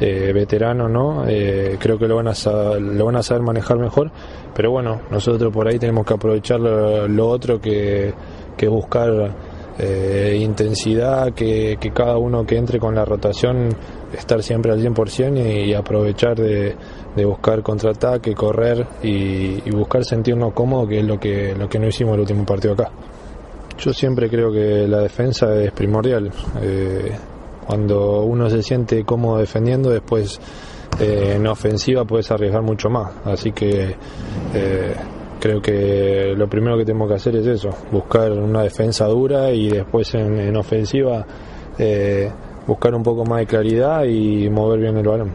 [0.00, 1.24] eh, veteranos, ¿no?
[1.28, 2.34] Eh, creo que lo van, a
[2.78, 4.10] lo van a saber manejar mejor,
[4.54, 8.12] pero bueno, nosotros por ahí tenemos que aprovechar lo, lo otro que,
[8.56, 9.30] que buscar
[9.78, 13.68] eh, intensidad, que, cada uno que entre con la rotación
[14.12, 16.74] estar siempre al 100% y, y aprovechar de,
[17.24, 22.14] buscar contraataque, correr y, buscar sentirnos cómodos, que es lo que, lo que no hicimos
[22.14, 22.90] el último partido acá.
[23.78, 26.30] Yo siempre creo que la defensa es primordial.
[26.62, 27.10] Eh,
[27.66, 30.40] cuando uno se siente cómodo defendiendo, después
[30.98, 33.12] eh, en ofensiva puedes arriesgar mucho más.
[33.26, 33.94] Así que
[35.40, 39.68] creo que lo primero que tenemos que hacer es eso, buscar una defensa dura y
[39.68, 41.26] después en, en ofensiva
[41.78, 42.30] eh,
[42.66, 45.34] buscar un poco más de claridad y mover bien el balón.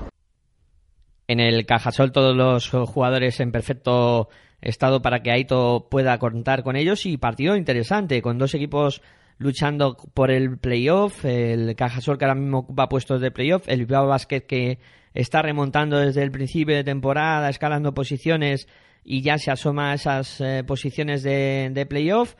[1.27, 4.29] En el Cajasol todos los jugadores en perfecto
[4.59, 9.01] estado para que Aito pueda contar con ellos y partido interesante con dos equipos
[9.37, 14.07] luchando por el playoff, el Cajasol que ahora mismo ocupa puestos de playoff, el Bilbao
[14.07, 14.79] Basket que
[15.13, 18.67] está remontando desde el principio de temporada, escalando posiciones
[19.03, 22.35] y ya se asoma a esas eh, posiciones de, de playoff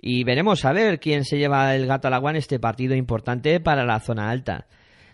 [0.00, 3.60] y veremos a ver quién se lleva el gato al agua en este partido importante
[3.60, 4.66] para la zona alta.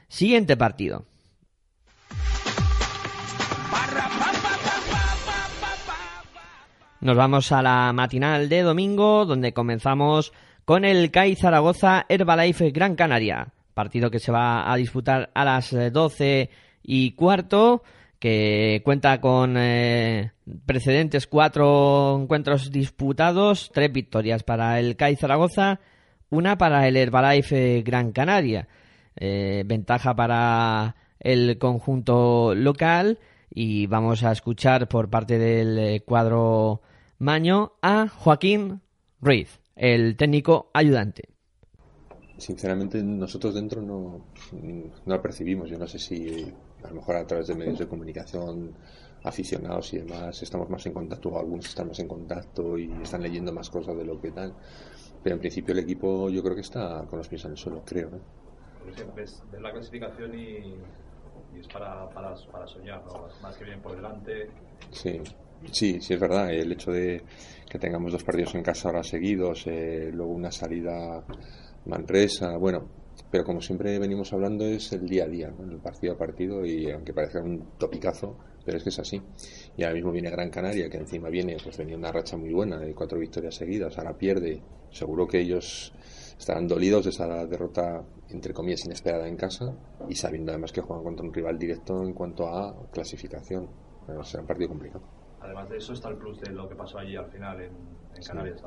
[0.09, 1.07] Siguiente partido.
[7.03, 10.32] Nos vamos a la matinal de domingo, donde comenzamos
[10.64, 13.48] con el CAI Zaragoza Herbalife Gran Canaria.
[13.74, 16.48] Partido que se va a disputar a las eh, 12
[16.84, 17.82] y cuarto,
[18.23, 20.31] que cuenta con eh,
[20.64, 25.81] precedentes cuatro encuentros disputados, tres victorias para el CAI Zaragoza,
[26.31, 28.68] una para el Herbalife Gran Canaria.
[29.16, 33.18] Eh, ventaja para el conjunto local
[33.51, 36.81] y vamos a escuchar por parte del eh, cuadro
[37.18, 38.83] Maño a Joaquín
[39.20, 41.29] Ruiz, el técnico ayudante.
[42.39, 44.27] Sinceramente, nosotros dentro no,
[45.07, 45.68] no percibimos.
[45.68, 46.53] Yo no sé si
[46.85, 48.74] a lo mejor a través de medios de comunicación,
[49.24, 53.22] aficionados y demás, estamos más en contacto, o algunos están más en contacto y están
[53.22, 54.55] leyendo más cosas de lo que tal.
[55.22, 57.83] Pero en principio el equipo yo creo que está con los pies en el suelo,
[57.85, 58.11] creo.
[58.78, 60.74] Porque siempre ves, ves la clasificación y,
[61.55, 63.28] y es para, para, para soñar, ¿no?
[63.41, 64.51] Más que bien por delante.
[64.91, 65.20] Sí,
[65.70, 66.51] sí, sí es verdad.
[66.53, 67.22] El hecho de
[67.68, 71.24] que tengamos dos partidos en casa ahora seguidos, eh, luego una salida
[71.87, 75.70] Manresa, bueno, pero como siempre venimos hablando es el día a día, ¿no?
[75.70, 79.22] el partido a partido y aunque parezca un topicazo, pero es que es así.
[79.76, 82.78] Y ahora mismo viene Gran Canaria, que encima viene, pues venía una racha muy buena
[82.78, 84.62] de cuatro victorias seguidas, ahora pierde.
[84.90, 85.92] Seguro que ellos
[86.38, 89.74] estarán dolidos de esa derrota, entre comillas, inesperada en casa
[90.08, 93.68] y sabiendo además que juegan contra un rival directo en cuanto a clasificación.
[94.06, 95.04] Bueno, será un partido complicado.
[95.40, 97.72] Además de eso está el plus de lo que pasó allí al final en,
[98.14, 98.62] en Canarias.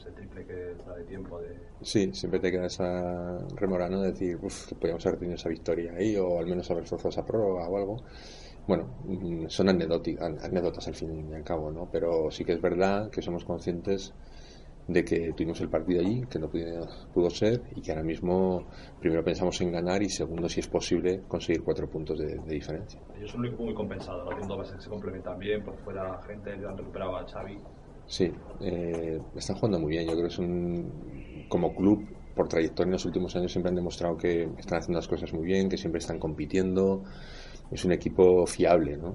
[0.00, 1.56] Ese triple que da de tiempo de...
[1.82, 4.00] Sí, siempre te queda esa remora, ¿no?
[4.00, 7.10] De decir, uff, que podíamos haber tenido esa victoria ahí o al menos haber forzado
[7.10, 8.02] esa prórroga o algo.
[8.66, 11.88] Bueno, mm, son anécdotas, al fin y al cabo, ¿no?
[11.90, 14.12] Pero sí que es verdad que somos conscientes
[14.86, 18.64] de que tuvimos el partido allí, que no pudo, pudo ser y que ahora mismo
[18.98, 23.00] primero pensamos en ganar y segundo, si es posible, conseguir cuatro puntos de, de diferencia.
[23.16, 24.30] Ellos son un equipo muy compensado, ¿no?
[24.36, 27.58] Tienen bases que se complementan bien, por fuera gente, han recuperado a Xavi.
[28.10, 30.04] Sí, eh, están jugando muy bien.
[30.04, 31.46] Yo creo que es un.
[31.48, 32.04] Como club,
[32.34, 35.44] por trayectoria en los últimos años, siempre han demostrado que están haciendo las cosas muy
[35.44, 37.04] bien, que siempre están compitiendo.
[37.70, 39.14] Es un equipo fiable, ¿no?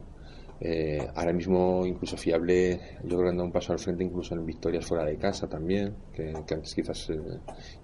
[0.62, 4.46] Eh, ahora mismo, incluso fiable, yo creo que anda un paso al frente, incluso en
[4.46, 7.20] victorias fuera de casa también, que, antes quizás eh,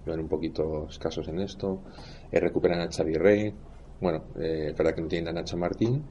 [0.06, 1.82] iban un poquito escasos en esto.
[2.30, 3.54] Eh, recuperan a Xavi Rey.
[4.00, 6.02] Bueno, es verdad que no tienen a Nacho Martín,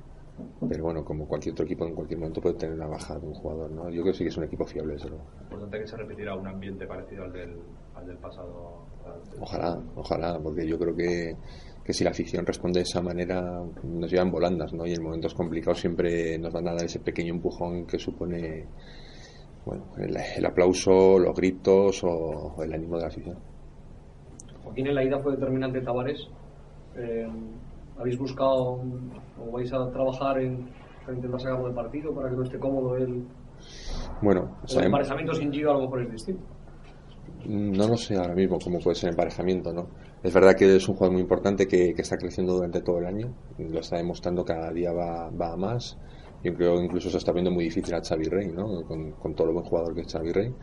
[0.68, 3.34] pero bueno, como cualquier otro equipo, en cualquier momento puede tener una baja de un
[3.34, 3.90] jugador, ¿no?
[3.90, 5.24] Yo creo que sí que es un equipo fiable, luego.
[5.42, 7.58] Importante que se repetirá un ambiente parecido al del,
[7.96, 8.86] al del pasado.
[9.40, 11.36] Ojalá, ojalá, porque yo creo que,
[11.84, 14.86] que si la afición responde de esa manera, nos llevan volandas, ¿no?
[14.86, 18.68] Y en momentos complicados siempre nos van a dar ese pequeño empujón que supone,
[19.66, 23.38] bueno, el, el aplauso, los gritos o, o el ánimo de la afición.
[24.64, 26.28] Joaquín, en la ida fue determinante Tavares.
[26.96, 27.28] Eh,
[28.02, 28.82] ¿Habéis buscado
[29.40, 30.68] o vais a trabajar en
[31.06, 32.96] para intentar sacarlo del partido para que no esté cómodo?
[34.22, 36.44] Bueno, El sabemos, emparejamiento sin Gio a lo mejor es distinto.
[37.46, 39.88] No lo sé ahora mismo cómo puede ser el emparejamiento, ¿no?
[40.24, 43.06] Es verdad que es un jugador muy importante que, que está creciendo durante todo el
[43.06, 45.98] año, lo está demostrando cada día va, va a más.
[46.44, 48.84] Yo creo que incluso se está viendo muy difícil a Xavi Rey, ¿no?
[48.84, 50.54] Con, con todo lo buen jugador que es Xavi Rey.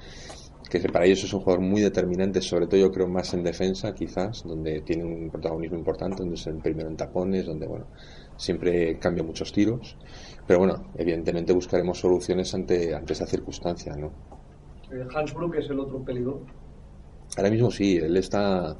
[0.68, 3.94] Que para ellos es un jugador muy determinante, sobre todo yo creo más en defensa,
[3.94, 7.86] quizás, donde tiene un protagonismo importante, donde es el primero en tapones, donde, bueno,
[8.36, 9.96] siempre cambia muchos tiros.
[10.46, 14.12] Pero bueno, evidentemente buscaremos soluciones ante, ante esa circunstancia, ¿no?
[14.92, 16.42] Eh, Hansbrook es el otro peligro.
[17.36, 18.76] Ahora mismo sí, él está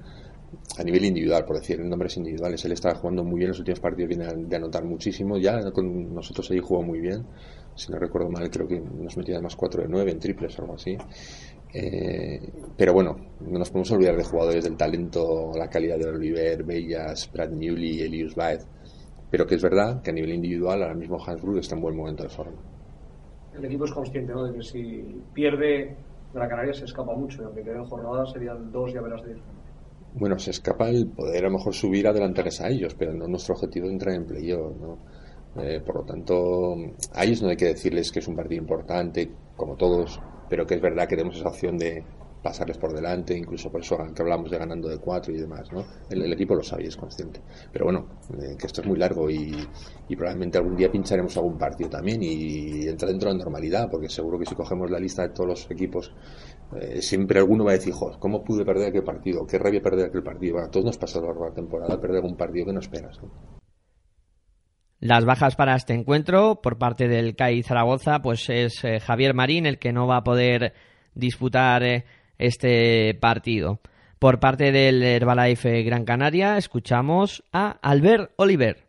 [0.78, 3.59] a nivel individual, por decir, en nombres individuales, él está jugando muy bien, en los
[3.59, 7.26] últimos partidos viene de anotar muchísimo, ya con nosotros allí jugó muy bien,
[7.74, 10.62] si no recuerdo mal, creo que nos metía además 4 de 9 en triples o
[10.62, 10.97] algo así.
[11.73, 12.41] Eh,
[12.77, 17.31] pero bueno, no nos podemos olvidar de jugadores del talento, la calidad de Oliver, Bellas,
[17.33, 18.66] Brad Newley, Elius Baez.
[19.31, 22.23] Pero que es verdad que a nivel individual ahora mismo Hansbrook está en buen momento
[22.23, 22.59] de forma.
[23.55, 24.45] El equipo es consciente ¿no?
[24.45, 25.97] de que si pierde
[26.33, 29.33] de la Canaria se escapa mucho y aunque queden jornadas serían dos ya verás de
[29.33, 29.43] ir.
[30.14, 33.55] Bueno, se escapa el poder a lo mejor subir adelantarles a ellos, pero no nuestro
[33.55, 34.99] objetivo es entrar en playoff, ¿no?
[35.62, 36.75] Eh, por lo tanto,
[37.14, 40.74] a ellos no hay que decirles que es un partido importante, como todos, pero que
[40.74, 42.05] es verdad que tenemos esa opción de
[42.42, 45.84] pasarles por delante, incluso por eso que hablamos de ganando de cuatro y demás, ¿no?
[46.09, 47.40] El, equipo lo sabe y es consciente.
[47.72, 48.07] Pero bueno,
[48.40, 49.55] eh, que esto es muy largo y,
[50.16, 54.38] probablemente algún día pincharemos algún partido también y entra dentro de la normalidad, porque seguro
[54.38, 56.12] que si cogemos la lista de todos los equipos,
[56.76, 59.46] eh, siempre alguno va a decir, jo, ¿cómo pude perder aquel partido?
[59.46, 60.55] ¿Qué rabia perder aquel partido?
[60.55, 63.30] Bueno, todos nos pasa a lo la temporada perder algún partido que no esperas, ¿no?
[65.01, 69.64] Las bajas para este encuentro por parte del CAI Zaragoza, pues es eh, Javier Marín
[69.64, 70.74] el que no va a poder
[71.14, 72.05] disputar eh,
[72.36, 73.78] este partido.
[74.18, 78.88] Por parte del Herbalife Gran Canaria, escuchamos a Albert Oliver.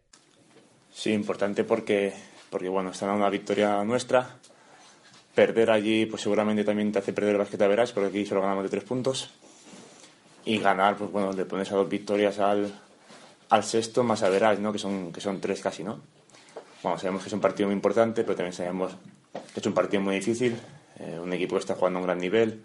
[0.92, 2.12] Sí, importante porque,
[2.50, 4.38] porque bueno, está una victoria nuestra.
[5.36, 8.64] Perder allí, pues seguramente también te hace perder el basquete verás, porque aquí solo ganamos
[8.64, 9.32] de tres puntos.
[10.44, 12.74] Y ganar, pues bueno, le pones a dos victorias al,
[13.50, 14.72] al sexto más a ¿no?
[14.72, 16.00] Que son, que son tres casi, ¿no?
[16.84, 18.96] Bueno, sabemos que es un partido muy importante, pero también sabemos
[19.54, 20.58] que es un partido muy difícil.
[21.00, 22.62] Eh, un equipo que está jugando a un gran nivel,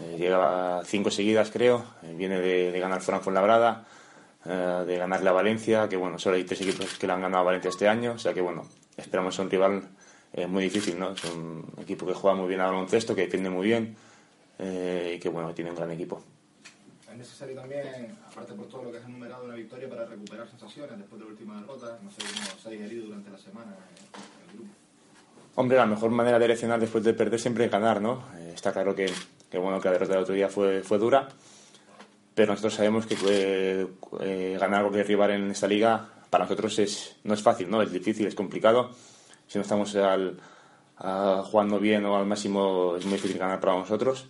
[0.00, 1.84] eh, llega a cinco seguidas, creo.
[2.02, 3.86] Eh, viene de, ganar Frankfurt Labrada,
[4.44, 7.42] eh, de ganarle a Valencia, que bueno, solo hay tres equipos que le han ganado
[7.42, 8.12] a Valencia este año.
[8.12, 8.64] O sea que bueno,
[8.96, 9.82] esperamos un rival
[10.48, 11.12] muy difícil, ¿no?
[11.12, 13.96] Es un equipo que juega muy bien al baloncesto, que defiende muy bien
[14.58, 16.24] y que bueno, tiene un gran equipo.
[17.14, 20.98] Es necesario también, aparte por todo lo que has enumerado, una victoria para recuperar sensaciones
[20.98, 21.96] después de la última derrota.
[22.02, 24.74] No sé cómo se ha digerido durante la semana en el grupo.
[25.54, 28.24] Hombre, la mejor manera de reaccionar después de perder siempre es ganar, ¿no?
[28.38, 29.06] Eh, está claro que,
[29.48, 31.28] que, bueno, que la derrota del otro día fue, fue dura,
[32.34, 33.86] pero nosotros sabemos que eh,
[34.20, 37.80] eh, ganar cualquier rival en esta liga para nosotros es, no es fácil, ¿no?
[37.80, 38.90] Es difícil, es complicado.
[39.46, 40.40] Si no estamos al,
[40.96, 44.26] a, jugando bien o al máximo es muy difícil ganar para nosotros.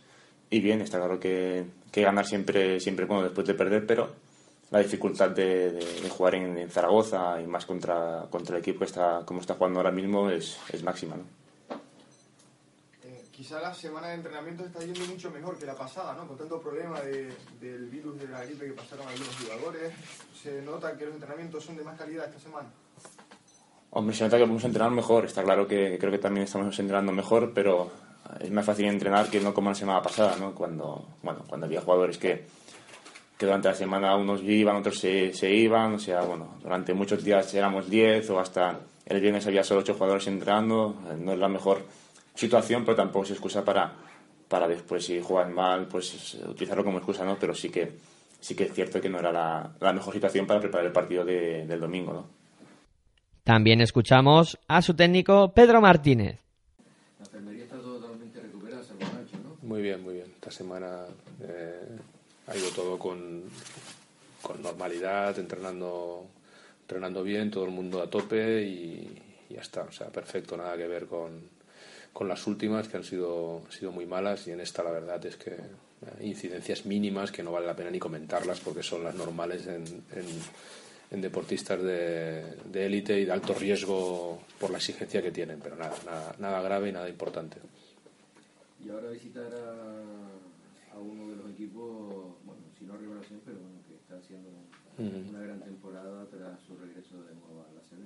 [0.51, 1.65] Y bien, está claro que,
[1.95, 4.11] que ganar siempre, siempre bueno después de perder, pero
[4.73, 8.81] la dificultad de, de, de jugar en, en, Zaragoza y más contra, contra el equipo
[8.81, 11.15] que está, como está jugando ahora mismo es, es máxima.
[11.15, 11.23] ¿no?
[13.05, 16.27] Eh, quizá la semana de entrenamiento está yendo mucho mejor que la pasada, ¿no?
[16.27, 19.93] Con tanto problema de, del virus de la gripe que pasaron algunos jugadores,
[20.43, 22.71] ¿se nota que los entrenamientos son de más calidad esta semana?
[23.91, 25.27] Hombre, se nota que podemos entrenar mejor.
[25.27, 27.93] Está claro que creo que también estamos entrenando mejor, pero
[28.41, 30.55] es más fácil entrenar que no como la semana pasada, ¿no?
[30.55, 32.45] Cuando, bueno, cuando había jugadores que,
[33.37, 37.23] que durante la semana unos iban, otros se, se iban, o sea, bueno, durante muchos
[37.25, 41.49] días éramos 10 o hasta el viernes había solo 8 jugadores entrenando, no es la
[41.49, 41.85] mejor
[42.35, 43.93] situación, pero tampoco es excusa para,
[44.49, 47.37] para después si juegan mal, pues utilizarlo como excusa, ¿no?
[47.39, 47.93] Pero sí que,
[48.41, 51.25] sí que es cierto que no era la, la mejor situación para preparar el partido
[51.25, 52.45] de, del domingo, ¿no?
[53.45, 56.41] También escuchamos a su técnico Pedro Martínez.
[57.19, 59.59] La enfermería está totalmente recuperada, salvo Nacho, ¿no?
[59.69, 60.33] Muy bien, muy bien.
[60.35, 61.05] Esta semana
[61.43, 61.99] eh,
[62.47, 63.43] ha ido todo con,
[64.63, 66.27] normalidad, entrenando,
[66.83, 69.83] entrenando bien, todo el mundo a tope y, ya está.
[69.83, 71.33] O sea, perfecto, nada que ver con,
[72.13, 75.37] con las últimas que han sido, sido muy malas y en esta la verdad es
[75.37, 75.57] que
[76.21, 80.27] incidencias mínimas que no vale la pena ni comentarlas porque son las normales en, en,
[81.11, 85.95] en deportistas de élite y de alto riesgo por la exigencia que tienen, pero nada,
[86.05, 87.59] nada, nada grave y nada importante.
[88.85, 93.79] Y ahora visitar a, a uno de los equipos, bueno, si no revelación, pero bueno,
[93.89, 94.51] que está haciendo
[94.99, 95.29] uh -huh.
[95.31, 98.05] una gran temporada tras su regreso de nuevo a la CB.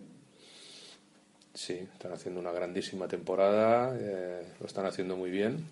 [1.55, 5.67] Sí, están haciendo una grandísima temporada, eh, lo están haciendo muy bien,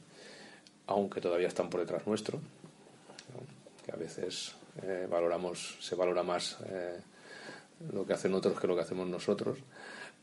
[0.89, 3.85] aunque todavía están por detrás nuestro, ¿no?
[3.85, 6.99] que a veces eh, valoramos, se valora más eh,
[7.93, 9.59] lo que hacen otros que lo que hacemos nosotros,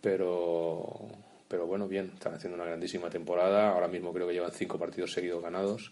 [0.02, 1.08] pero,
[1.54, 5.14] pero bueno, bien, están haciendo una grandísima temporada, ahora mismo creo que llevan cinco partidos
[5.14, 5.92] seguidos ganados.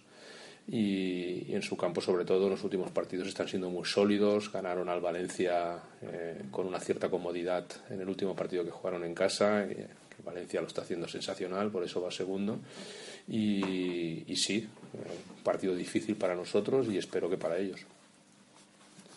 [0.68, 4.52] Y, en su campo sobre todo los últimos partidos están siendo muy sólidos.
[4.52, 9.14] Ganaron al Valencia eh, con una cierta comodidad en el último partido que jugaron en
[9.14, 12.58] casa que Valencia lo está haciendo sensacional por eso va segundo.
[13.28, 17.86] Y, sí un partido difícil para nosotros y espero que para ellos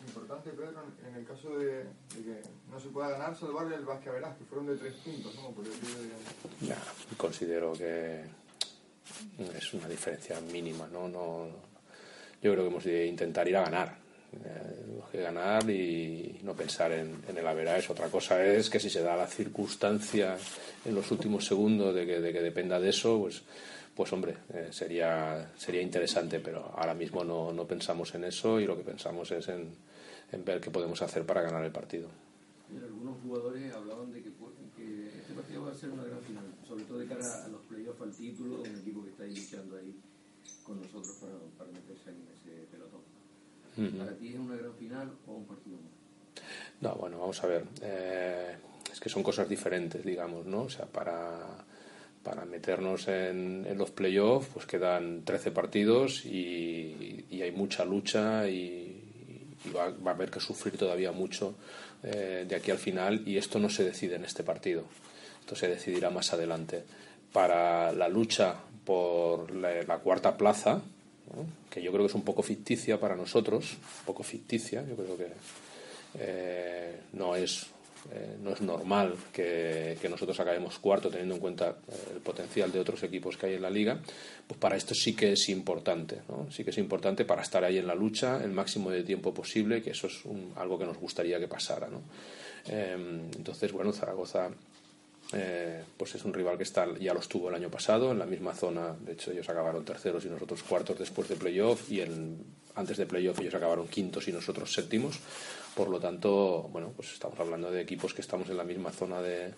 [0.06, 0.72] importante, Pedro,
[1.08, 4.76] en el caso de, que no se pueda ganar, salvarle el Vázquez que fueron de
[4.76, 5.50] tres puntos, ¿no?
[5.50, 5.72] Por el
[6.60, 6.76] ya,
[7.16, 8.24] considero que
[9.56, 11.08] es una diferencia mínima, ¿no?
[11.08, 11.46] no
[12.42, 14.04] yo creo que hemos de intentar ir a ganar.
[14.44, 14.84] Eh,
[15.14, 17.92] que ganar y no pensar en, el average.
[17.92, 20.36] Otra cosa es que si se da la circunstancia
[20.84, 23.42] en los últimos segundos de que, de que dependa de eso, pues,
[23.94, 28.66] pues hombre, eh, sería, sería interesante, pero ahora mismo no, no pensamos en eso y
[28.66, 29.72] lo que pensamos es en,
[30.34, 32.08] en ver qué podemos hacer para ganar el partido.
[32.70, 36.98] algunos jugadores hablaban de que, este partido va a ser una gran final, sobre todo
[36.98, 39.94] de cara a los playoffs, al título, un equipo que está ahí luchando ahí
[40.62, 43.00] con nosotros para, para meterse en ese pelotón.
[43.98, 46.42] ¿Para ti es una gran final o un partido más?
[46.80, 47.64] No, bueno, vamos a ver.
[47.82, 48.56] Eh,
[48.92, 50.62] es que son cosas diferentes, digamos, ¿no?
[50.62, 51.64] O sea, para,
[52.22, 58.48] para meternos en, en los playoffs, pues quedan 13 partidos y, y hay mucha lucha
[58.48, 58.83] y,
[59.64, 61.54] y va, a haber que sufrir todavía mucho
[62.02, 64.84] eh, de aquí al final y esto no se decide en este partido,
[65.40, 66.84] esto se decidirá más adelante.
[67.32, 70.82] Para la lucha por la, cuarta plaza,
[71.70, 75.16] que yo creo que es un poco ficticia para nosotros, un poco ficticia, yo creo
[75.16, 75.28] que
[76.18, 77.66] eh, no es
[78.12, 82.80] eh, no es normal que, nosotros acabemos cuarto teniendo en cuenta eh, el potencial de
[82.80, 83.98] otros equipos que hay en la liga,
[84.46, 86.46] pues para esto sí que es importante, ¿no?
[86.50, 89.82] sí que es importante para estar ahí en la lucha el máximo de tiempo posible,
[89.82, 90.22] que eso es
[90.56, 91.88] algo que nos gustaría que pasara.
[91.88, 92.02] ¿no?
[92.66, 94.50] Em, entonces, bueno, Zaragoza
[95.32, 98.26] eh, pues es un rival que está, ya lo estuvo el año pasado en la
[98.26, 98.94] misma zona.
[99.00, 101.90] De hecho, ellos acabaron terceros y nosotros cuartos después de playoff.
[101.90, 102.02] Y
[102.74, 105.18] antes de playoff ellos acabaron quintos y nosotros séptimos.
[105.74, 109.20] Por lo tanto, bueno, pues estamos hablando de equipos que estamos en la misma zona
[109.20, 109.52] de,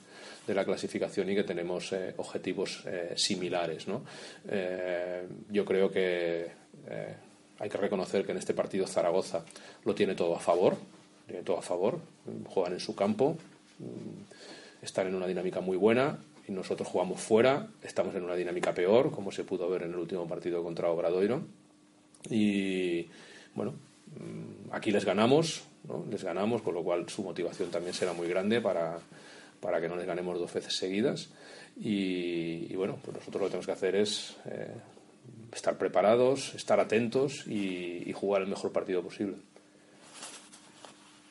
[0.47, 3.87] la clasificación y que tenemos eh, objetivos eh, similares.
[3.87, 4.03] ¿no?
[4.49, 6.51] Eh, yo creo que
[7.59, 9.45] hay que reconocer que en este partido Zaragoza
[9.85, 10.77] lo tiene todo a favor,
[11.27, 12.01] tiene todo a favor,
[12.47, 13.37] juegan en su campo,
[13.79, 18.73] mm, están en una dinámica muy buena y nosotros jugamos fuera, estamos en una dinámica
[18.73, 21.43] peor, como se pudo ver en el último partido contra Obradoiro.
[22.31, 23.07] Y
[23.55, 25.65] bueno, mm, aquí les ganamos,
[26.11, 28.99] les ganamos, con lo cual su motivación también será muy grande para,
[29.61, 31.29] para que no les ganemos dos veces seguidas.
[31.79, 34.75] Y, bueno, pues nosotros lo que tenemos que hacer es eh,
[35.53, 39.37] estar preparados, estar atentos y, jugar el mejor partido posible.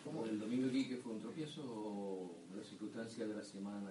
[0.04, 0.26] ¿Cómo?
[0.26, 3.90] ¿El domingo aquí que fue un tropiezo o la circunstancia de la semana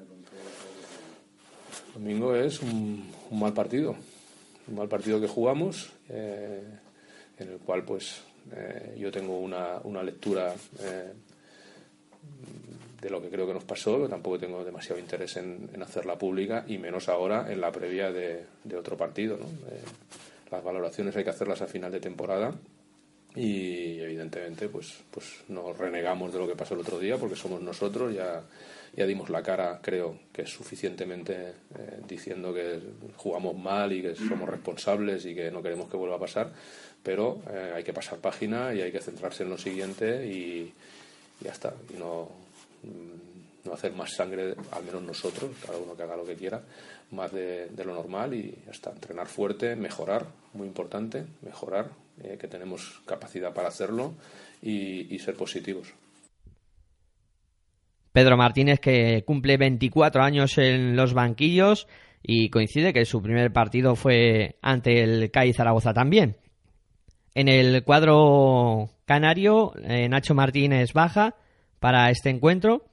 [1.88, 3.96] El domingo es un, mal partido,
[4.68, 6.62] un mal partido que jugamos, eh,
[7.38, 8.22] en el cual pues
[8.53, 11.12] eh, yo tengo una, una lectura eh,
[13.01, 16.78] de lo que creo que nos pasó, tampoco tengo demasiado interés en, hacerla pública y
[16.78, 19.36] menos ahora en la previa de, otro partido.
[19.36, 19.80] Eh,
[20.51, 22.53] las valoraciones hay que hacerlas a final de temporada
[23.35, 27.61] y evidentemente pues, pues nos renegamos de lo que pasó el otro día porque somos
[27.61, 28.43] nosotros, ya,
[28.95, 31.55] ya dimos la cara, creo que es suficientemente
[32.07, 32.78] diciendo que
[33.16, 36.53] jugamos mal y que somos responsables y que no queremos que vuelva a pasar
[37.05, 40.72] pero eh, hay que pasar página y hay que centrarse en lo siguiente y,
[41.41, 41.74] ya está.
[41.95, 42.30] Y no,
[42.82, 46.62] mm, no hacer más sangre, al menos nosotros, cada uno que haga lo que quiera,
[47.11, 48.91] más de, lo normal y ya está.
[48.91, 51.91] Entrenar fuerte, mejorar, muy importante, mejorar,
[52.22, 54.14] eh, que tenemos capacidad para hacerlo
[54.62, 55.92] y, ser positivos.
[58.12, 61.88] Pedro Martínez que cumple 24 años en los banquillos
[62.22, 66.36] y coincide que su primer partido fue ante el CAI Zaragoza también.
[67.34, 71.34] En el cuadro canario, eh, Nacho Martínez baja
[71.80, 72.84] para este encuentro.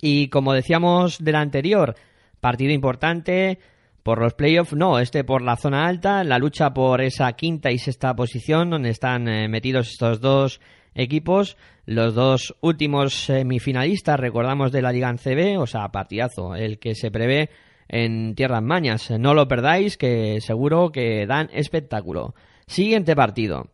[0.00, 1.96] Y como decíamos del anterior,
[2.40, 3.58] partido importante
[4.04, 7.78] por los playoffs, no, este por la zona alta, la lucha por esa quinta y
[7.78, 10.60] sexta posición donde están eh, metidos estos dos
[10.94, 16.78] equipos, los dos últimos semifinalistas, recordamos de la Liga en CB, o sea, partidazo, el
[16.78, 17.48] que se prevé
[17.88, 19.10] en Tierras Mañas.
[19.10, 22.34] No lo perdáis, que seguro que dan espectáculo.
[22.66, 23.70] Siguiente partido.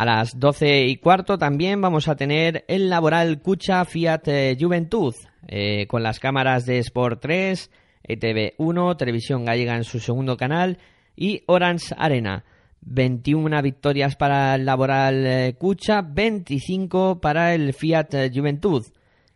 [0.00, 5.14] A las 12 y cuarto también vamos a tener el laboral Cucha Fiat eh, Juventud
[5.46, 7.70] eh, con las cámaras de Sport 3,
[8.04, 10.78] ETV 1, Televisión Gallega en su segundo canal
[11.16, 12.44] y Orange Arena.
[12.80, 18.86] 21 victorias para el laboral eh, Cucha, 25 para el Fiat Juventud.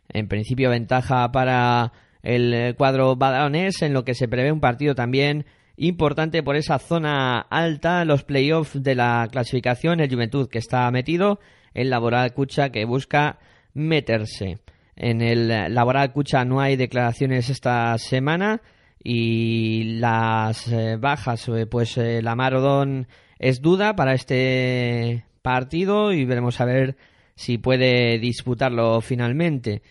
[0.09, 1.93] En principio ventaja para
[2.23, 5.45] el cuadro badalonés en lo que se prevé un partido también
[5.77, 11.39] importante por esa zona alta, los playoffs de la clasificación, el Juventud que está metido,
[11.73, 13.39] el Laboral Cucha que busca
[13.73, 14.59] meterse.
[14.95, 18.61] En el Laboral Cucha no hay declaraciones esta semana
[19.03, 23.07] y las eh, bajas, eh, pues eh, la Marodón
[23.37, 26.95] es duda para este partido y veremos a ver
[27.35, 29.83] si puede disputarlo finalmente.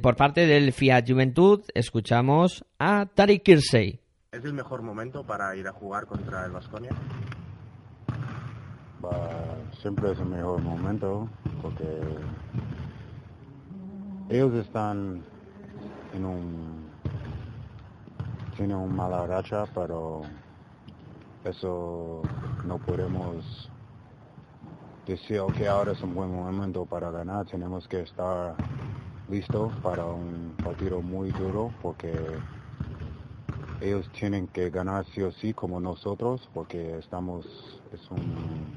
[0.00, 4.00] por parte del Fiat Juventud escuchamos a Tariq Kirsey.
[4.30, 6.90] ¿Es el mejor momento para ir a jugar contra el Vasconia?
[9.80, 11.26] siempre es el mejor momento
[11.62, 11.86] porque
[14.28, 15.22] ellos están
[16.14, 16.90] en un
[18.56, 20.26] tienen una mala racha pero
[21.44, 22.24] eso
[22.64, 23.70] no podemos
[25.06, 28.56] decir que ahora es un buen momento para ganar tenemos que estar
[29.30, 32.57] listos para un partido muy duro porque
[33.80, 37.46] ellos tienen que ganar sí o sí como nosotros porque estamos
[37.92, 38.76] es un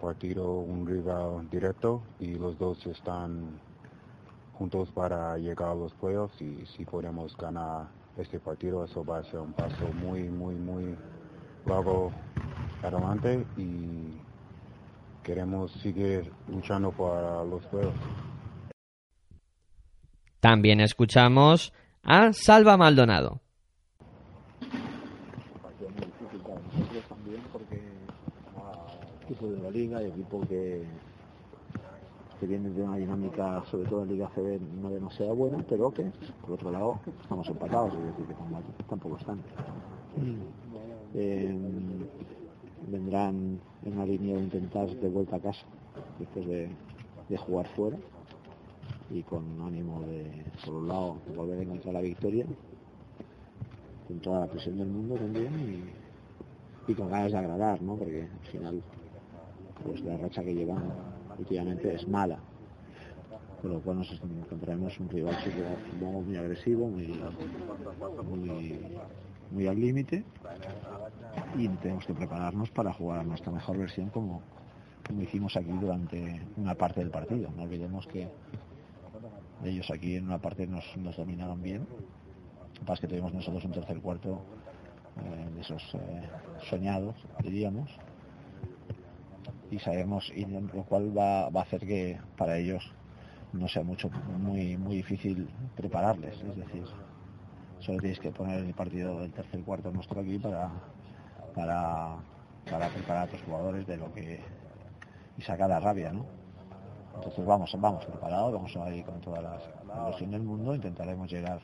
[0.00, 3.60] partido un rival directo y los dos están
[4.54, 9.24] juntos para llegar a los playoffs y si podemos ganar este partido eso va a
[9.24, 10.96] ser un paso muy muy muy
[11.66, 12.10] largo
[12.82, 14.20] adelante y
[15.22, 18.00] queremos seguir luchando para los playoffs.
[20.40, 23.42] También escuchamos a Salva Maldonado.
[29.48, 30.82] De la liga y equipo que,
[32.38, 36.10] que viene de una dinámica, sobre todo en Liga CB, no demasiado buena, pero que,
[36.42, 39.40] por otro lado, estamos empatados, es decir, que tampoco están.
[41.14, 41.58] Eh,
[42.88, 45.66] vendrán en la línea de intentar de vuelta a casa,
[46.18, 46.68] después de,
[47.28, 47.96] de jugar fuera
[49.10, 52.46] y con ánimo de, por un lado, volver a encontrar la victoria,
[54.06, 55.52] con toda la presión del mundo también
[56.88, 57.96] y, y con ganas de agradar, ¿no?
[57.96, 58.82] Porque al final
[59.84, 60.92] pues la racha que llevan
[61.38, 62.38] últimamente es mala.
[63.60, 65.36] Con lo cual nos encontraremos un rival
[66.00, 67.20] muy agresivo, muy,
[69.50, 70.24] muy, al límite
[71.58, 74.40] y tenemos que prepararnos para jugar nuestra mejor versión como,
[75.06, 77.50] como hicimos aquí durante una parte del partido.
[77.54, 78.28] No olvidemos que
[79.64, 80.84] ellos aquí en una parte nos,
[81.16, 81.80] dominaron bien.
[81.80, 84.40] Lo que pasa es que tuvimos nosotros un tercer cuarto
[85.22, 86.28] eh, de esos eh,
[86.70, 87.90] soñados, diríamos,
[89.70, 92.92] y sabemos y lo cual va, va, a hacer que para ellos
[93.52, 96.40] no sea mucho muy muy difícil prepararles.
[96.42, 96.84] Es decir
[97.78, 100.70] solo tienes que poner el partido del tercer cuarto nuestro aquí para
[101.54, 102.16] para
[102.68, 104.40] para preparar a tus jugadores de lo que
[105.38, 106.26] y sacar la rabia no
[107.14, 109.58] entonces vamos vamos preparados vamos a ir con toda la
[110.06, 111.60] ilusión del mundo intentaremos llegar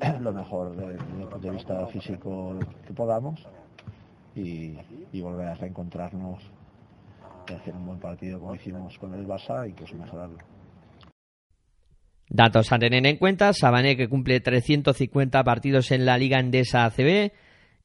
[0.20, 3.46] lo mejor desde el punto de vista físico que podamos
[4.34, 4.78] y,
[5.12, 6.57] y volver a reencontrarnos
[7.54, 10.38] hacer un buen partido como hicimos con el Barça y mejorarlo.
[12.30, 17.32] Datos a tener en cuenta, Sabané que cumple 350 partidos en la Liga Endesa ACB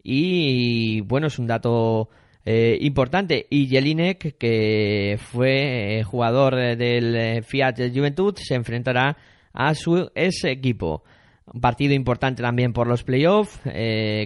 [0.03, 2.09] y bueno, es un dato
[2.45, 3.47] eh, importante.
[3.49, 9.15] Y Jelinek, que fue eh, jugador del eh, Fiat Juventud, se enfrentará
[9.53, 11.03] a su ex equipo.
[11.53, 13.59] Un partido importante también por los playoffs,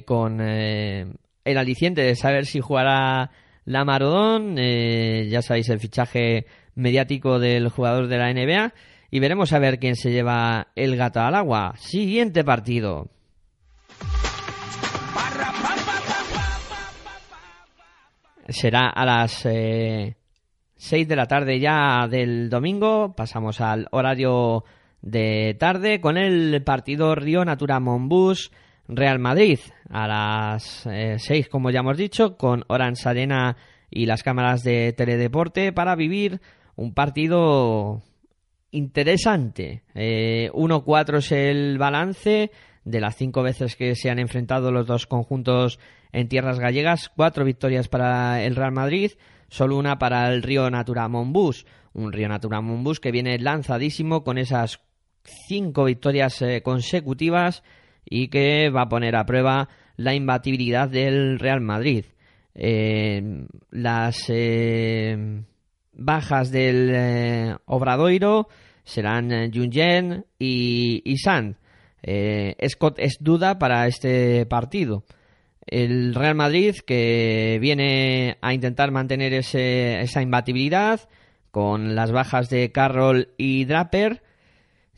[0.05, 3.31] con el aliciente de saber si jugará
[3.67, 6.45] la Marodón, eh, ya sabéis el fichaje
[6.75, 8.73] mediático del jugador de la NBA
[9.11, 11.73] y veremos a ver quién se lleva el gato al agua.
[11.75, 13.09] Siguiente partido.
[18.47, 20.15] Será a las 6 eh,
[21.05, 23.15] de la tarde ya del domingo.
[23.17, 24.63] Pasamos al horario
[25.01, 28.49] de tarde con el partido Río Natura Monbus
[28.87, 29.59] Real Madrid
[29.89, 33.57] a las 6, eh, como ya hemos dicho, con Orange Arena
[33.89, 36.41] y las cámaras de Teledeporte para vivir
[36.75, 38.01] un partido
[38.71, 39.83] interesante.
[39.93, 42.51] 1-4 eh, es el balance
[42.83, 45.79] de las cinco veces que se han enfrentado los dos conjuntos
[46.11, 47.09] en tierras gallegas.
[47.09, 49.11] Cuatro victorias para el Real Madrid,
[49.49, 51.65] solo una para el Río Natura Monbus.
[51.93, 54.79] Un Río Natura Monbus que viene lanzadísimo con esas
[55.47, 57.63] cinco victorias eh, consecutivas
[58.09, 62.05] y que va a poner a prueba la imbatibilidad del Real Madrid.
[62.55, 65.43] Eh, las eh,
[65.93, 68.47] bajas del eh, Obradoiro
[68.83, 71.57] serán Junyen y, y San.
[72.69, 75.03] Scott es duda para este partido.
[75.65, 81.01] El Real Madrid que viene a intentar mantener ese, esa imbatibilidad
[81.51, 84.21] con las bajas de Carroll y Draper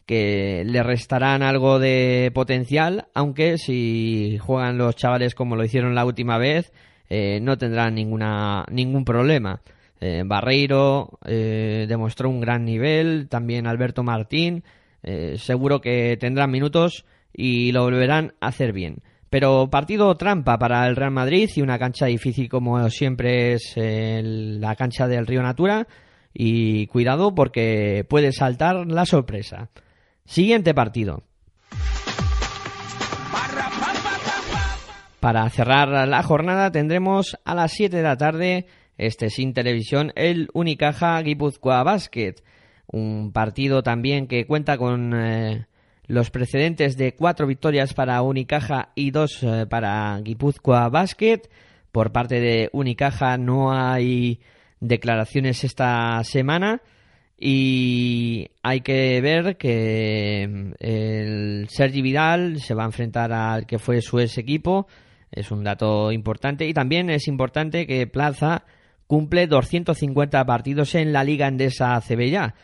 [0.10, 6.04] que le restarán algo de potencial, aunque si juegan los chavales como lo hicieron la
[6.04, 6.74] última vez,
[7.12, 9.62] eh, no tendrán ninguna, ningún problema.
[10.02, 14.64] Eh, Barreiro eh, demostró un gran nivel, también Alberto Martín,
[15.36, 19.04] seguro que tendrán minutos y lo volverán a hacer bien.
[19.30, 24.76] Pero partido trampa para el Real Madrid y una cancha difícil como siempre es la
[24.76, 25.88] cancha del Río Natura
[26.34, 29.70] y cuidado porque puede saltar la sorpresa.
[30.30, 31.24] Siguiente partido.
[35.20, 38.68] Para cerrar la jornada tendremos a las 7 de la tarde,
[39.00, 42.36] este sin televisión, el Unicaja Guipúzcoa Basket.
[42.86, 45.66] Un partido también que cuenta con eh,
[46.06, 51.42] los precedentes de cuatro victorias para Unicaja y dos eh, para Guipúzcoa Basket.
[51.92, 54.42] Por parte de Unicaja no hay
[54.80, 56.84] declaraciones esta semana
[57.40, 64.02] y hay que ver que el Sergi Vidal se va a enfrentar al que fue
[64.02, 64.88] su ex equipo.
[65.32, 66.68] Es un dato importante.
[66.68, 68.66] Y también es importante que Plaza
[69.08, 72.56] cumple 250 partidos en la Liga Endesa ya.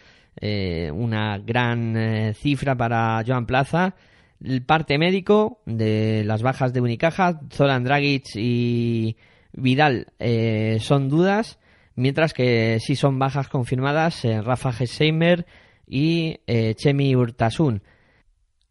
[0.41, 3.95] Eh, una gran eh, cifra para Joan Plaza.
[4.43, 9.15] El parte médico de las bajas de Unicaja, Zoran Dragic y
[9.53, 11.59] Vidal eh, son dudas
[11.95, 15.45] mientras que sí son bajas confirmadas eh, Rafa Gesheimer
[15.87, 17.81] y eh, Chemi Urtasun.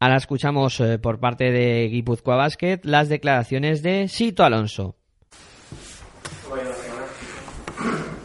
[0.01, 4.97] Ahora escuchamos eh, por parte de Guipúzcoa Basket las declaraciones de Sito Alonso.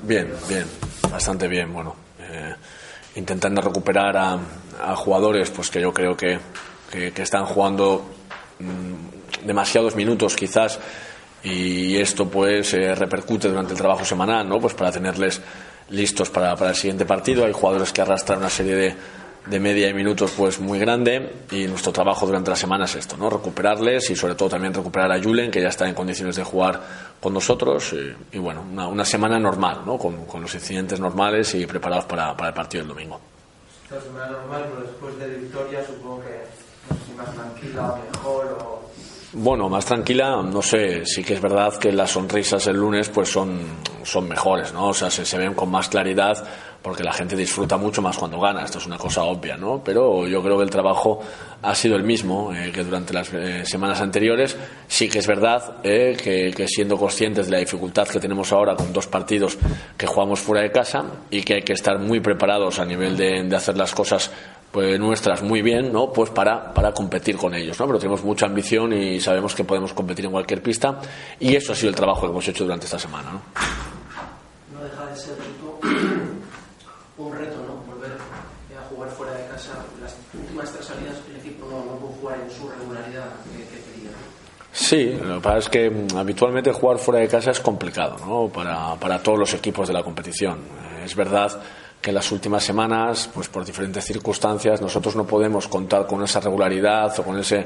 [0.04, 0.66] Bien, bien,
[1.12, 1.72] bastante bien.
[1.72, 1.95] Bueno,
[3.16, 4.39] intentando recuperar a,
[4.95, 6.39] jugadores pues que yo creo que,
[6.89, 8.10] que están jugando
[8.60, 10.80] mm, demasiados minutos quizás
[11.44, 14.60] y esto pues eh, repercute durante el trabajo semanal, ¿no?
[14.60, 15.42] Pues para tenerles
[15.90, 17.46] listos para, para el siguiente partido.
[17.46, 18.96] Hay jugadores que arrastran una serie de,
[19.46, 23.18] de media y minutos pues muy grande y nuestro trabajo durante la semana es esto,
[23.18, 23.30] ¿no?
[23.30, 26.82] Recuperarles y sobre todo también recuperar a Julen que ya está en condiciones de jugar
[27.20, 27.96] con nosotros
[28.32, 29.98] y, bueno, una, una, semana normal, ¿no?
[29.98, 33.20] Con, con, los incidentes normales y preparados para, para el partido del domingo.
[33.86, 36.44] Esta semana normal, pero después de victoria supongo que
[36.90, 38.92] no sé si más tranquila, mejor o
[39.34, 43.30] bueno, más tranquila, no sé, sí que es verdad que las sonrisas el lunes pues
[43.30, 43.59] son,
[44.12, 44.88] son mejores, ¿no?
[44.88, 46.45] O sea, se, se ven con más claridad
[46.82, 49.82] porque la gente disfruta mucho más cuando gana, esto es una cosa obvia, ¿no?
[49.84, 51.20] Pero yo creo que el trabajo
[51.62, 54.55] ha sido el mismo eh, que durante las eh, semanas anteriores.
[54.88, 58.76] Sí que es verdad eh, que, que, siendo conscientes de la dificultad que tenemos ahora
[58.76, 59.57] con dos partidos
[59.97, 63.43] que jugamos fuera de casa y que hay que estar muy preparados a nivel de,
[63.43, 64.32] de hacer las cosas
[64.72, 66.14] pues nuestras muy bien, ¿no?
[66.14, 67.88] Pues para, para competir con ellos, ¿no?
[67.88, 70.99] Pero tenemos mucha ambición y sabemos que podemos competir en cualquier pista
[71.39, 73.99] y eso ha sido el trabajo que hemos hecho durante esta semana, ¿no?
[75.20, 75.36] Ser
[77.17, 77.93] un reto, ¿no?
[77.93, 79.72] Volver a jugar fuera de casa.
[80.01, 83.84] Las últimas tres salidas el equipo no, no pudo jugar en su regularidad que, que
[83.84, 84.11] pedía.
[84.72, 88.47] Sí, lo que pasa es que mm, habitualmente jugar fuera de casa es complicado, ¿no?
[88.47, 90.59] Para, para todos los equipos de la competición.
[91.03, 91.59] Es verdad
[92.01, 96.39] que en las últimas semanas, pues por diferentes circunstancias, nosotros no podemos contar con esa
[96.39, 97.65] regularidad o con ese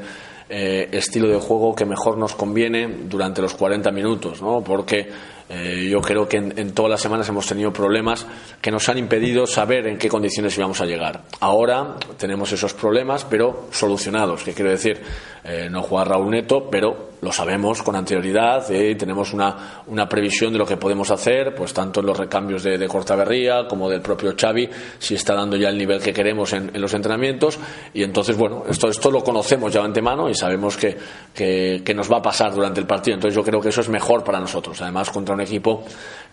[0.49, 4.63] eh, estilo de juego que mejor nos conviene durante los 40 minutos, ¿no?
[4.63, 5.07] Porque
[5.49, 8.25] eh, yo creo que en, en, todas las semanas hemos tenido problemas
[8.61, 11.23] que nos han impedido saber en qué condiciones íbamos a llegar.
[11.39, 14.43] Ahora tenemos esos problemas, pero solucionados.
[14.43, 15.01] ¿Qué quiero decir?
[15.43, 20.07] Eh, no jugar Raúl Neto, pero lo sabemos con anterioridad y eh, tenemos una, una,
[20.07, 23.89] previsión de lo que podemos hacer, pues tanto en los recambios de, de Cortaberría como
[23.89, 24.69] del propio Xavi,
[24.99, 27.57] si está dando ya el nivel que queremos en, los entrenamientos.
[27.93, 30.97] Y entonces, bueno, esto, esto lo conocemos ya de antemano y sabemos que,
[31.33, 33.15] que nos va a pasar durante el partido.
[33.15, 34.81] Entonces yo creo que eso es mejor para nosotros.
[34.81, 35.83] Además, contra un equipo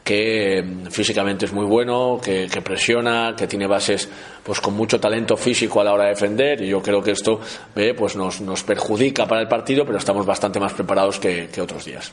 [0.03, 4.09] que mm, físicamente es muy bueno, que, que, presiona, que tiene bases
[4.43, 7.41] pues con mucho talento físico a la hora de defender y yo creo que esto
[7.77, 11.61] eh, pues nos, nos, perjudica para el partido, pero estamos bastante más preparados que, que
[11.61, 12.13] otros días.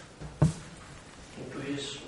[1.40, 2.00] ¿Incluyes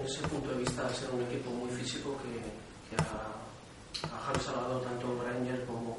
[0.00, 4.40] en ese punto de vista ser un equipo muy físico que, que a, a Javi
[4.40, 5.98] Salvador, tanto Granger como,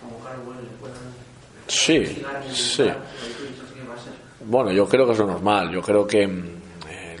[0.00, 1.30] como Carwell le puedan
[1.66, 2.84] Sí, sí.
[4.44, 5.70] Bueno, yo creo que es lo normal.
[5.70, 6.59] Yo creo que mm,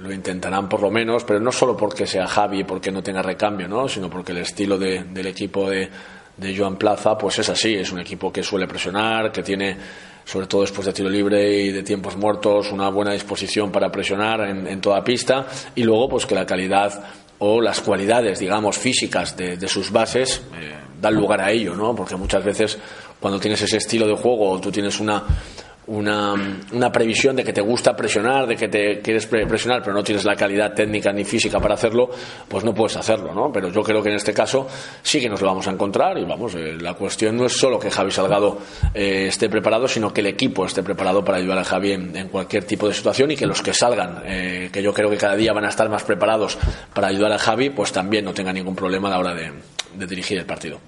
[0.00, 3.22] lo intentarán por lo menos, pero no solo porque sea Javi y porque no tenga
[3.22, 3.86] recambio, ¿no?
[3.86, 5.88] sino porque el estilo de, del equipo de,
[6.36, 9.76] de Joan Plaza pues es así, es un equipo que suele presionar, que tiene
[10.24, 14.40] sobre todo después de tiro libre y de tiempos muertos una buena disposición para presionar
[14.48, 17.04] en, en toda pista y luego pues que la calidad
[17.38, 21.94] o las cualidades digamos físicas de, de sus bases eh, dan lugar a ello, ¿no?
[21.94, 22.78] porque muchas veces
[23.18, 25.24] cuando tienes ese estilo de juego tú tienes una
[25.90, 26.34] una,
[26.72, 30.24] una, previsión de que te gusta presionar, de que te quieres presionar, pero no tienes
[30.24, 32.10] la calidad técnica ni física para hacerlo,
[32.46, 33.50] pues no puedes hacerlo, ¿no?
[33.52, 34.68] Pero yo creo que en este caso
[35.02, 37.78] sí que nos lo vamos a encontrar y vamos, eh, la cuestión no es solo
[37.80, 38.58] que Javi Salgado
[38.94, 42.64] eh, esté preparado, sino que el equipo esté preparado para ayudar a Javi en, cualquier
[42.64, 45.52] tipo de situación y que los que salgan, eh, que yo creo que cada día
[45.52, 46.56] van a estar más preparados
[46.94, 49.52] para ayudar a Javi, pues también no tengan ningún problema a la hora de,
[49.96, 50.78] de dirigir el partido.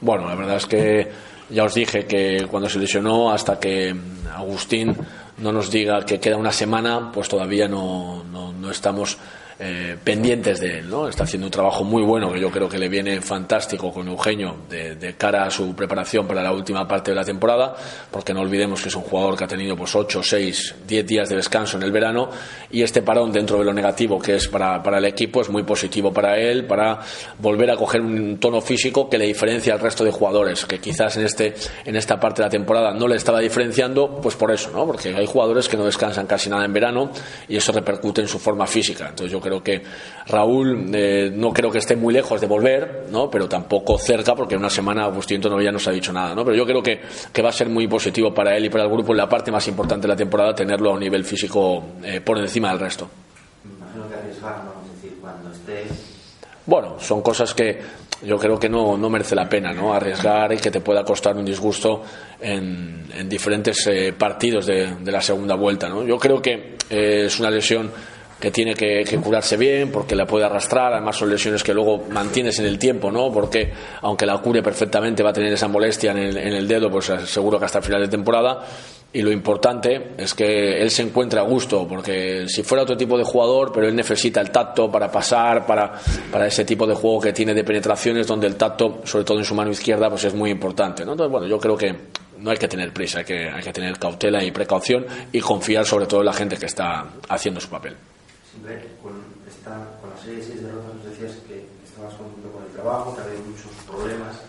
[0.00, 3.94] Bueno, la verdad es que ya os dije que cuando se lesionó, hasta que
[4.34, 4.96] Agustín
[5.38, 9.18] no nos diga que queda una semana, pues todavía no, no, no estamos
[9.62, 11.06] eh, pendientes de él, ¿no?
[11.06, 14.56] Está haciendo un trabajo muy bueno que yo creo que le viene fantástico con Eugenio
[14.70, 17.76] de, cara a su preparación para la última parte de la temporada,
[18.10, 21.28] porque no olvidemos que es un jugador que ha tenido pues 8, 6, 10 días
[21.28, 22.30] de descanso en el verano
[22.70, 25.62] y este parón dentro de lo negativo que es para, para el equipo es muy
[25.62, 27.00] positivo para él, para
[27.38, 31.18] volver a coger un tono físico que le diferencia al resto de jugadores, que quizás
[31.18, 31.54] en, este,
[31.84, 34.86] en esta parte de la temporada no le estaba diferenciando, pues por eso, ¿no?
[34.86, 37.10] Porque hay jugadores que no descansan casi nada en verano
[37.48, 39.08] y eso repercute en su forma física.
[39.08, 39.82] Entonces yo creo creo que
[40.28, 43.28] Raúl eh, no creo que esté muy lejos de volver, ¿no?
[43.28, 46.34] pero tampoco cerca, porque en una semana Agustín no ya nos ha dicho nada.
[46.34, 46.44] ¿no?
[46.44, 47.00] Pero yo creo que,
[47.32, 49.50] que, va a ser muy positivo para él y para el grupo en la parte
[49.50, 53.08] más importante de la temporada tenerlo a un nivel físico eh, por encima del resto.
[56.66, 57.80] Bueno, son cosas que
[58.22, 59.92] yo creo que no, no merece la pena ¿no?
[59.92, 62.02] arriesgar y que te pueda costar un disgusto
[62.40, 65.88] en, en diferentes eh, partidos de, de, la segunda vuelta.
[65.88, 66.04] ¿no?
[66.04, 67.90] Yo creo que es una lesión
[68.40, 72.58] que tiene que, curarse bien porque la puede arrastrar, además son lesiones que luego mantienes
[72.58, 73.30] en el tiempo, ¿no?
[73.30, 73.70] Porque
[74.02, 77.12] aunque la cure perfectamente va a tener esa molestia en el, en el dedo, pues
[77.26, 78.64] seguro que hasta el final de temporada
[79.12, 83.18] y lo importante es que él se encuentre a gusto, porque si fuera otro tipo
[83.18, 85.92] de jugador, pero él necesita el tacto para pasar, para,
[86.30, 89.44] para ese tipo de juego que tiene de penetraciones, donde el tacto, sobre todo en
[89.44, 91.04] su mano izquierda, pues es muy importante.
[91.04, 91.12] ¿no?
[91.12, 91.92] Entonces, bueno, yo creo que
[92.38, 95.84] no hay que tener prisa, hay que, hay que tener cautela y precaución y confiar
[95.84, 97.96] sobre todo en la gente que está haciendo su papel
[99.02, 99.12] con,
[99.48, 103.14] esta, con la serie de seis derrotas nos decías que estabas contento con el trabajo,
[103.14, 104.40] que había muchos problemas.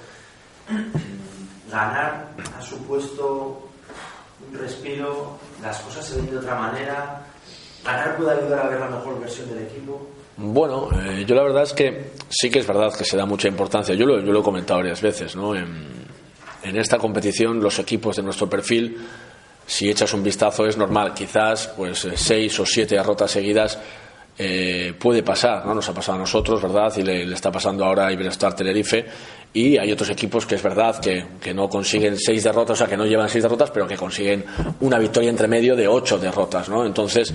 [1.69, 3.67] Ganar ha supuesto
[4.47, 7.25] un respiro, las cosas se ven de otra manera.
[7.85, 10.07] Ganar puede ayudar a ver la mejor versión del equipo.
[10.37, 13.47] Bueno, eh, yo la verdad es que sí que es verdad que se da mucha
[13.47, 13.93] importancia.
[13.95, 15.55] Yo lo, yo lo he comentado varias veces, ¿no?
[15.55, 15.87] En,
[16.63, 18.97] en esta competición los equipos de nuestro perfil
[19.65, 23.77] si echas un vistazo es normal, quizás pues eh, seis o siete derrotas seguidas
[24.37, 25.75] eh, puede pasar, ¿no?
[25.75, 26.91] Nos ha pasado a nosotros, ¿verdad?
[26.97, 29.05] Y le, está pasando ahora a Iberostar Tenerife.
[29.53, 32.87] Y hay otros equipos que es verdad que, que, no consiguen seis derrotas, o sea,
[32.87, 34.45] que no llevan seis derrotas, pero que consiguen
[34.79, 36.85] una victoria entre medio de ocho derrotas, ¿no?
[36.85, 37.33] Entonces,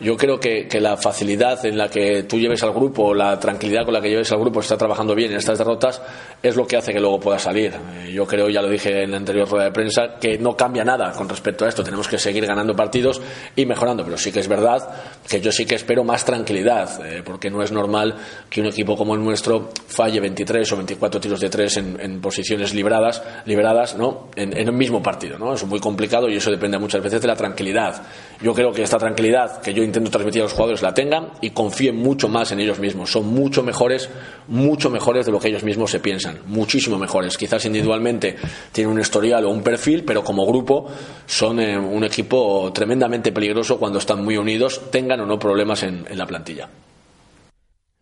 [0.00, 3.84] yo creo que, que, la facilidad en la que tú lleves al grupo, la tranquilidad
[3.84, 6.00] con la que lleves al grupo, está trabajando bien en estas derrotas,
[6.42, 7.72] es lo que hace que luego pueda salir.
[7.74, 10.84] Eh, yo creo, ya lo dije en la anterior rueda de prensa, que no cambia
[10.84, 11.82] nada con respecto a esto.
[11.82, 13.20] Tenemos que seguir ganando partidos
[13.56, 14.88] y mejorando, pero sí que es verdad
[15.28, 18.14] que yo sí que espero más tranquilidad, eh, porque no es normal
[18.50, 22.74] que un equipo como el nuestro falle 23 o 24 tiros de tres en, posiciones
[22.74, 24.28] libradas, liberadas, ¿no?
[24.36, 25.54] En, en un mismo partido, ¿no?
[25.54, 28.02] Es muy complicado y eso depende muchas veces de la tranquilidad.
[28.42, 31.50] Yo creo que esta tranquilidad que yo intento transmitir a los jugadores la tengan y
[31.50, 33.10] confíen mucho más en ellos mismos.
[33.10, 34.10] Son mucho mejores,
[34.48, 37.38] mucho mejores de lo que ellos mismos se piensan, muchísimo mejores.
[37.38, 38.36] Quizás individualmente
[38.72, 40.86] tienen un historial o un perfil, pero como grupo
[41.26, 46.04] son eh, un equipo tremendamente peligroso cuando están muy unidos, tengan o no problemas en,
[46.14, 46.68] la plantilla.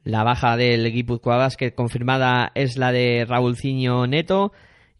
[0.04, 4.52] La baja del Guipúzcoa Basket confirmada es la de Raúlciño Neto.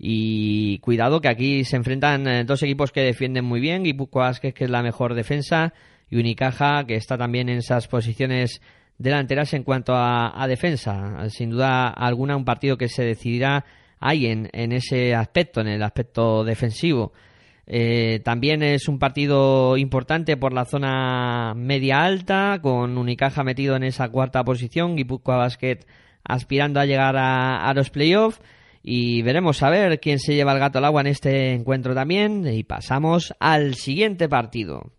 [0.04, 3.84] Y cuidado que aquí se enfrentan eh, dos equipos que defienden muy bien.
[3.84, 5.74] Guipúzcoa Basket, que es la mejor defensa,
[6.10, 8.60] y Unicaja, que está también en esas posiciones
[8.98, 11.30] delanteras en cuanto a, defensa.
[11.30, 13.64] Sin duda alguna, un partido que se decidirá
[14.00, 17.12] ahí en, ese aspecto, en el aspecto defensivo.
[17.68, 23.84] Eh, también es un partido importante por la zona media alta, con Unicaja metido en
[23.84, 25.78] esa cuarta posición, Guipúzcoa Basket
[26.24, 28.40] aspirando a llegar a, a los playoffs.
[28.82, 32.46] Y veremos a ver quién se lleva el gato al agua en este encuentro también.
[32.46, 34.92] Y pasamos al siguiente partido.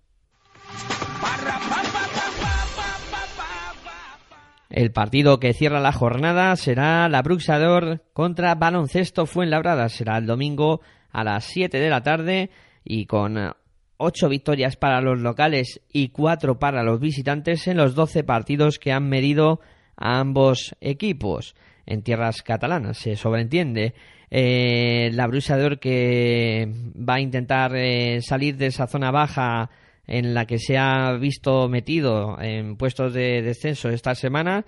[4.70, 9.88] El partido que cierra la jornada será la Bruxador contra Baloncesto Fuenlabrada.
[9.90, 10.82] Será el domingo
[11.12, 12.50] a las 7 de la tarde
[12.84, 13.54] y con
[13.98, 18.92] 8 victorias para los locales y 4 para los visitantes en los 12 partidos que
[18.92, 19.60] han medido
[19.96, 21.54] a ambos equipos
[21.86, 23.94] en tierras catalanas, se sobreentiende.
[24.30, 29.70] Eh, la Bruxador que va a intentar eh, salir de esa zona baja
[30.08, 34.66] en la que se ha visto metido en puestos de descenso esta semana.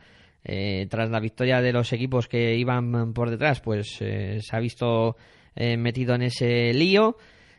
[0.48, 4.60] Eh, tras la victoria de los equipos que iban por detrás, pues eh, se ha
[4.60, 5.16] visto
[5.56, 7.18] eh, metido en ese lío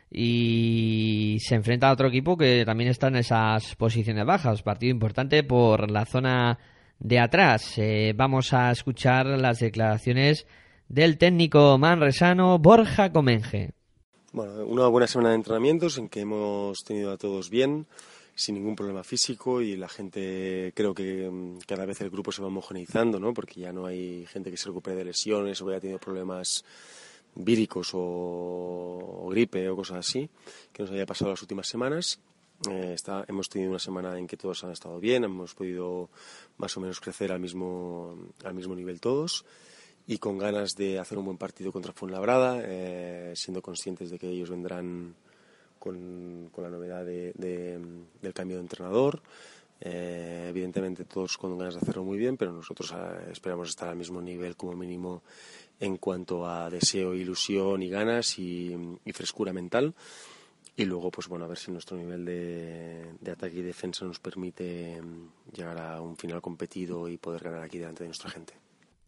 [0.09, 4.63] y se enfrenta a otro equipo que también está en esas posiciones bajas.
[4.63, 6.57] Partido importante por la zona
[6.99, 7.77] de atrás.
[7.77, 10.45] Eh, vamos a escuchar las declaraciones
[10.89, 13.71] del técnico manresano Borja Comenge.
[14.33, 17.87] Bueno, una buena semana de entrenamientos en que hemos tenido a todos bien,
[18.35, 22.41] sin ningún problema físico y la gente, creo que mm, cada vez el grupo se
[22.41, 23.33] va homogeneizando, ¿no?
[23.33, 26.63] Porque ya no hay gente que se recupere de lesiones o haya tenido problemas
[27.35, 30.29] víricos o, gripe o cosas así
[30.73, 32.19] que nos haya pasado las últimas semanas.
[32.69, 32.95] Eh,
[33.27, 36.09] hemos tenido una semana en que todos han estado bien, hemos podido
[36.57, 39.45] más o menos crecer al mismo, al mismo nivel todos
[40.07, 44.29] y con ganas de hacer un buen partido contra Fuenlabrada, eh, siendo conscientes de que
[44.29, 45.15] ellos vendrán
[45.77, 49.21] con, con la novedad de, del cambio de entrenador.
[49.79, 53.95] Eh, evidentemente todos con ganas de hacerlo muy bien, pero nosotros eh, esperamos estar al
[53.95, 55.21] mismo nivel como mínimo
[55.79, 58.75] en cuanto a deseo, ilusión y ganas y,
[59.13, 59.93] frescura mental.
[60.79, 64.19] Y luego, pues bueno, a ver si nuestro nivel de, de, ataque y defensa nos
[64.19, 68.53] permite mm, llegar a un final competido y poder ganar aquí delante de nuestra gente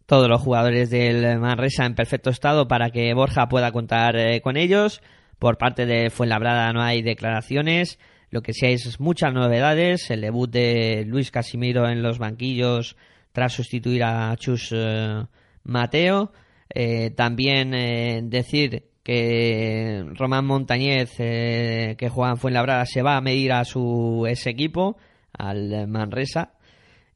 [0.10, 4.58] todos los jugadores del Manresa en perfecto estado para que Borja pueda contar eh, con
[4.58, 5.04] ellos.
[5.38, 8.00] Por parte de Fuenlabrada no hay declaraciones.
[8.32, 10.10] Lo que sí hay es muchas novedades.
[10.10, 12.98] El debut de Luis Casimiro en los banquillos
[13.34, 15.26] tras sustituir a Chus eh,
[15.64, 16.32] Mateo.
[16.74, 23.66] Eh, también decir que Román Montañez, que juega en Fuenlabrada, se va a medir a
[23.66, 24.98] su ex equipo,
[25.34, 26.54] al Manresa.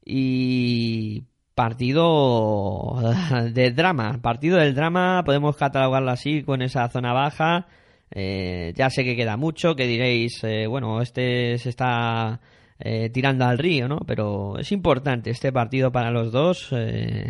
[0.04, 1.22] Y
[1.54, 2.96] partido
[3.52, 7.66] de drama, partido del drama, podemos catalogarlo así con esa zona baja.
[8.10, 12.40] Eh, ya sé que queda mucho, que diréis, eh, bueno, este se está
[12.78, 14.00] eh, tirando al río, ¿no?
[14.06, 16.70] Pero es importante este partido para los dos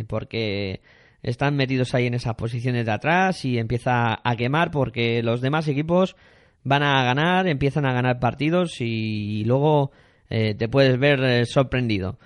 [0.08, 0.80] porque
[1.24, 5.66] están metidos ahí en esas posiciones de atrás y empieza a quemar porque los demás
[5.66, 6.14] equipos
[6.62, 9.90] van a ganar, empiezan a ganar partidos y luego
[10.28, 12.18] te puedes ver sorprendido.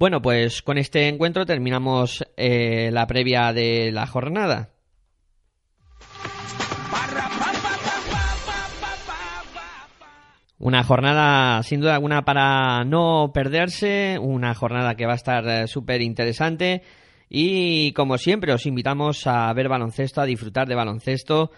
[0.00, 4.70] Bueno, pues con este encuentro terminamos eh, la previa de la jornada.
[10.58, 15.66] Una jornada sin duda alguna para no perderse, una jornada que va a estar eh,
[15.66, 16.82] súper interesante
[17.32, 21.52] y como siempre os invitamos a ver baloncesto, a disfrutar de baloncesto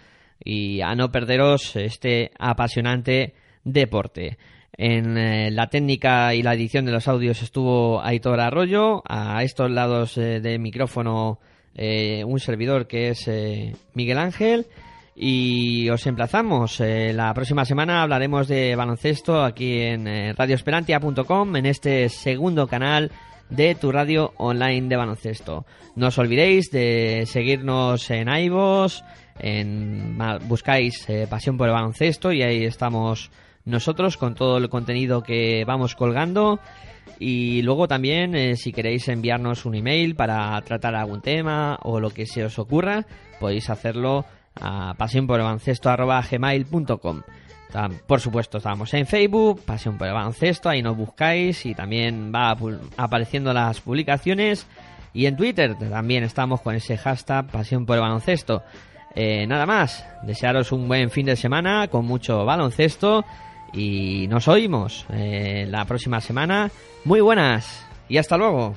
[0.44, 3.34] y a no perderos este apasionante
[3.64, 4.36] deporte.
[4.76, 9.02] En eh, la técnica y la edición de los audios estuvo Aitor Arroyo.
[9.08, 11.38] A estos lados eh, de micrófono
[11.74, 13.30] eh, un servidor que es
[13.94, 14.66] Miguel Ángel.
[15.14, 16.80] Y os emplazamos.
[16.80, 23.10] la próxima semana hablaremos de baloncesto aquí en radioesperantia.com en este segundo canal
[23.54, 25.66] de tu radio online de baloncesto.
[25.94, 29.02] No os olvidéis de seguirnos en iVoox,
[29.38, 30.18] en,
[30.48, 33.30] buscáis Pasión por el Baloncesto y ahí estamos
[33.64, 36.58] nosotros con todo el contenido que vamos colgando.
[37.18, 42.08] Y luego también, eh, si queréis enviarnos un email para tratar algún tema o lo
[42.10, 43.06] que se os ocurra,
[43.38, 44.24] podéis hacerlo
[44.60, 47.22] a pasionporbaloncesto.gmail.com
[48.06, 52.56] Por supuesto, estamos en Facebook, Pasión por el Baloncesto, ahí nos buscáis y también va
[52.96, 54.66] apareciendo las publicaciones.
[55.14, 58.62] Y en Twitter también estamos con ese hashtag Pasión por el Baloncesto.
[59.14, 63.24] Eh, nada más, desearos un buen fin de semana con mucho baloncesto
[63.72, 66.70] y nos oímos eh, la próxima semana.
[67.04, 68.74] Muy buenas y hasta luego.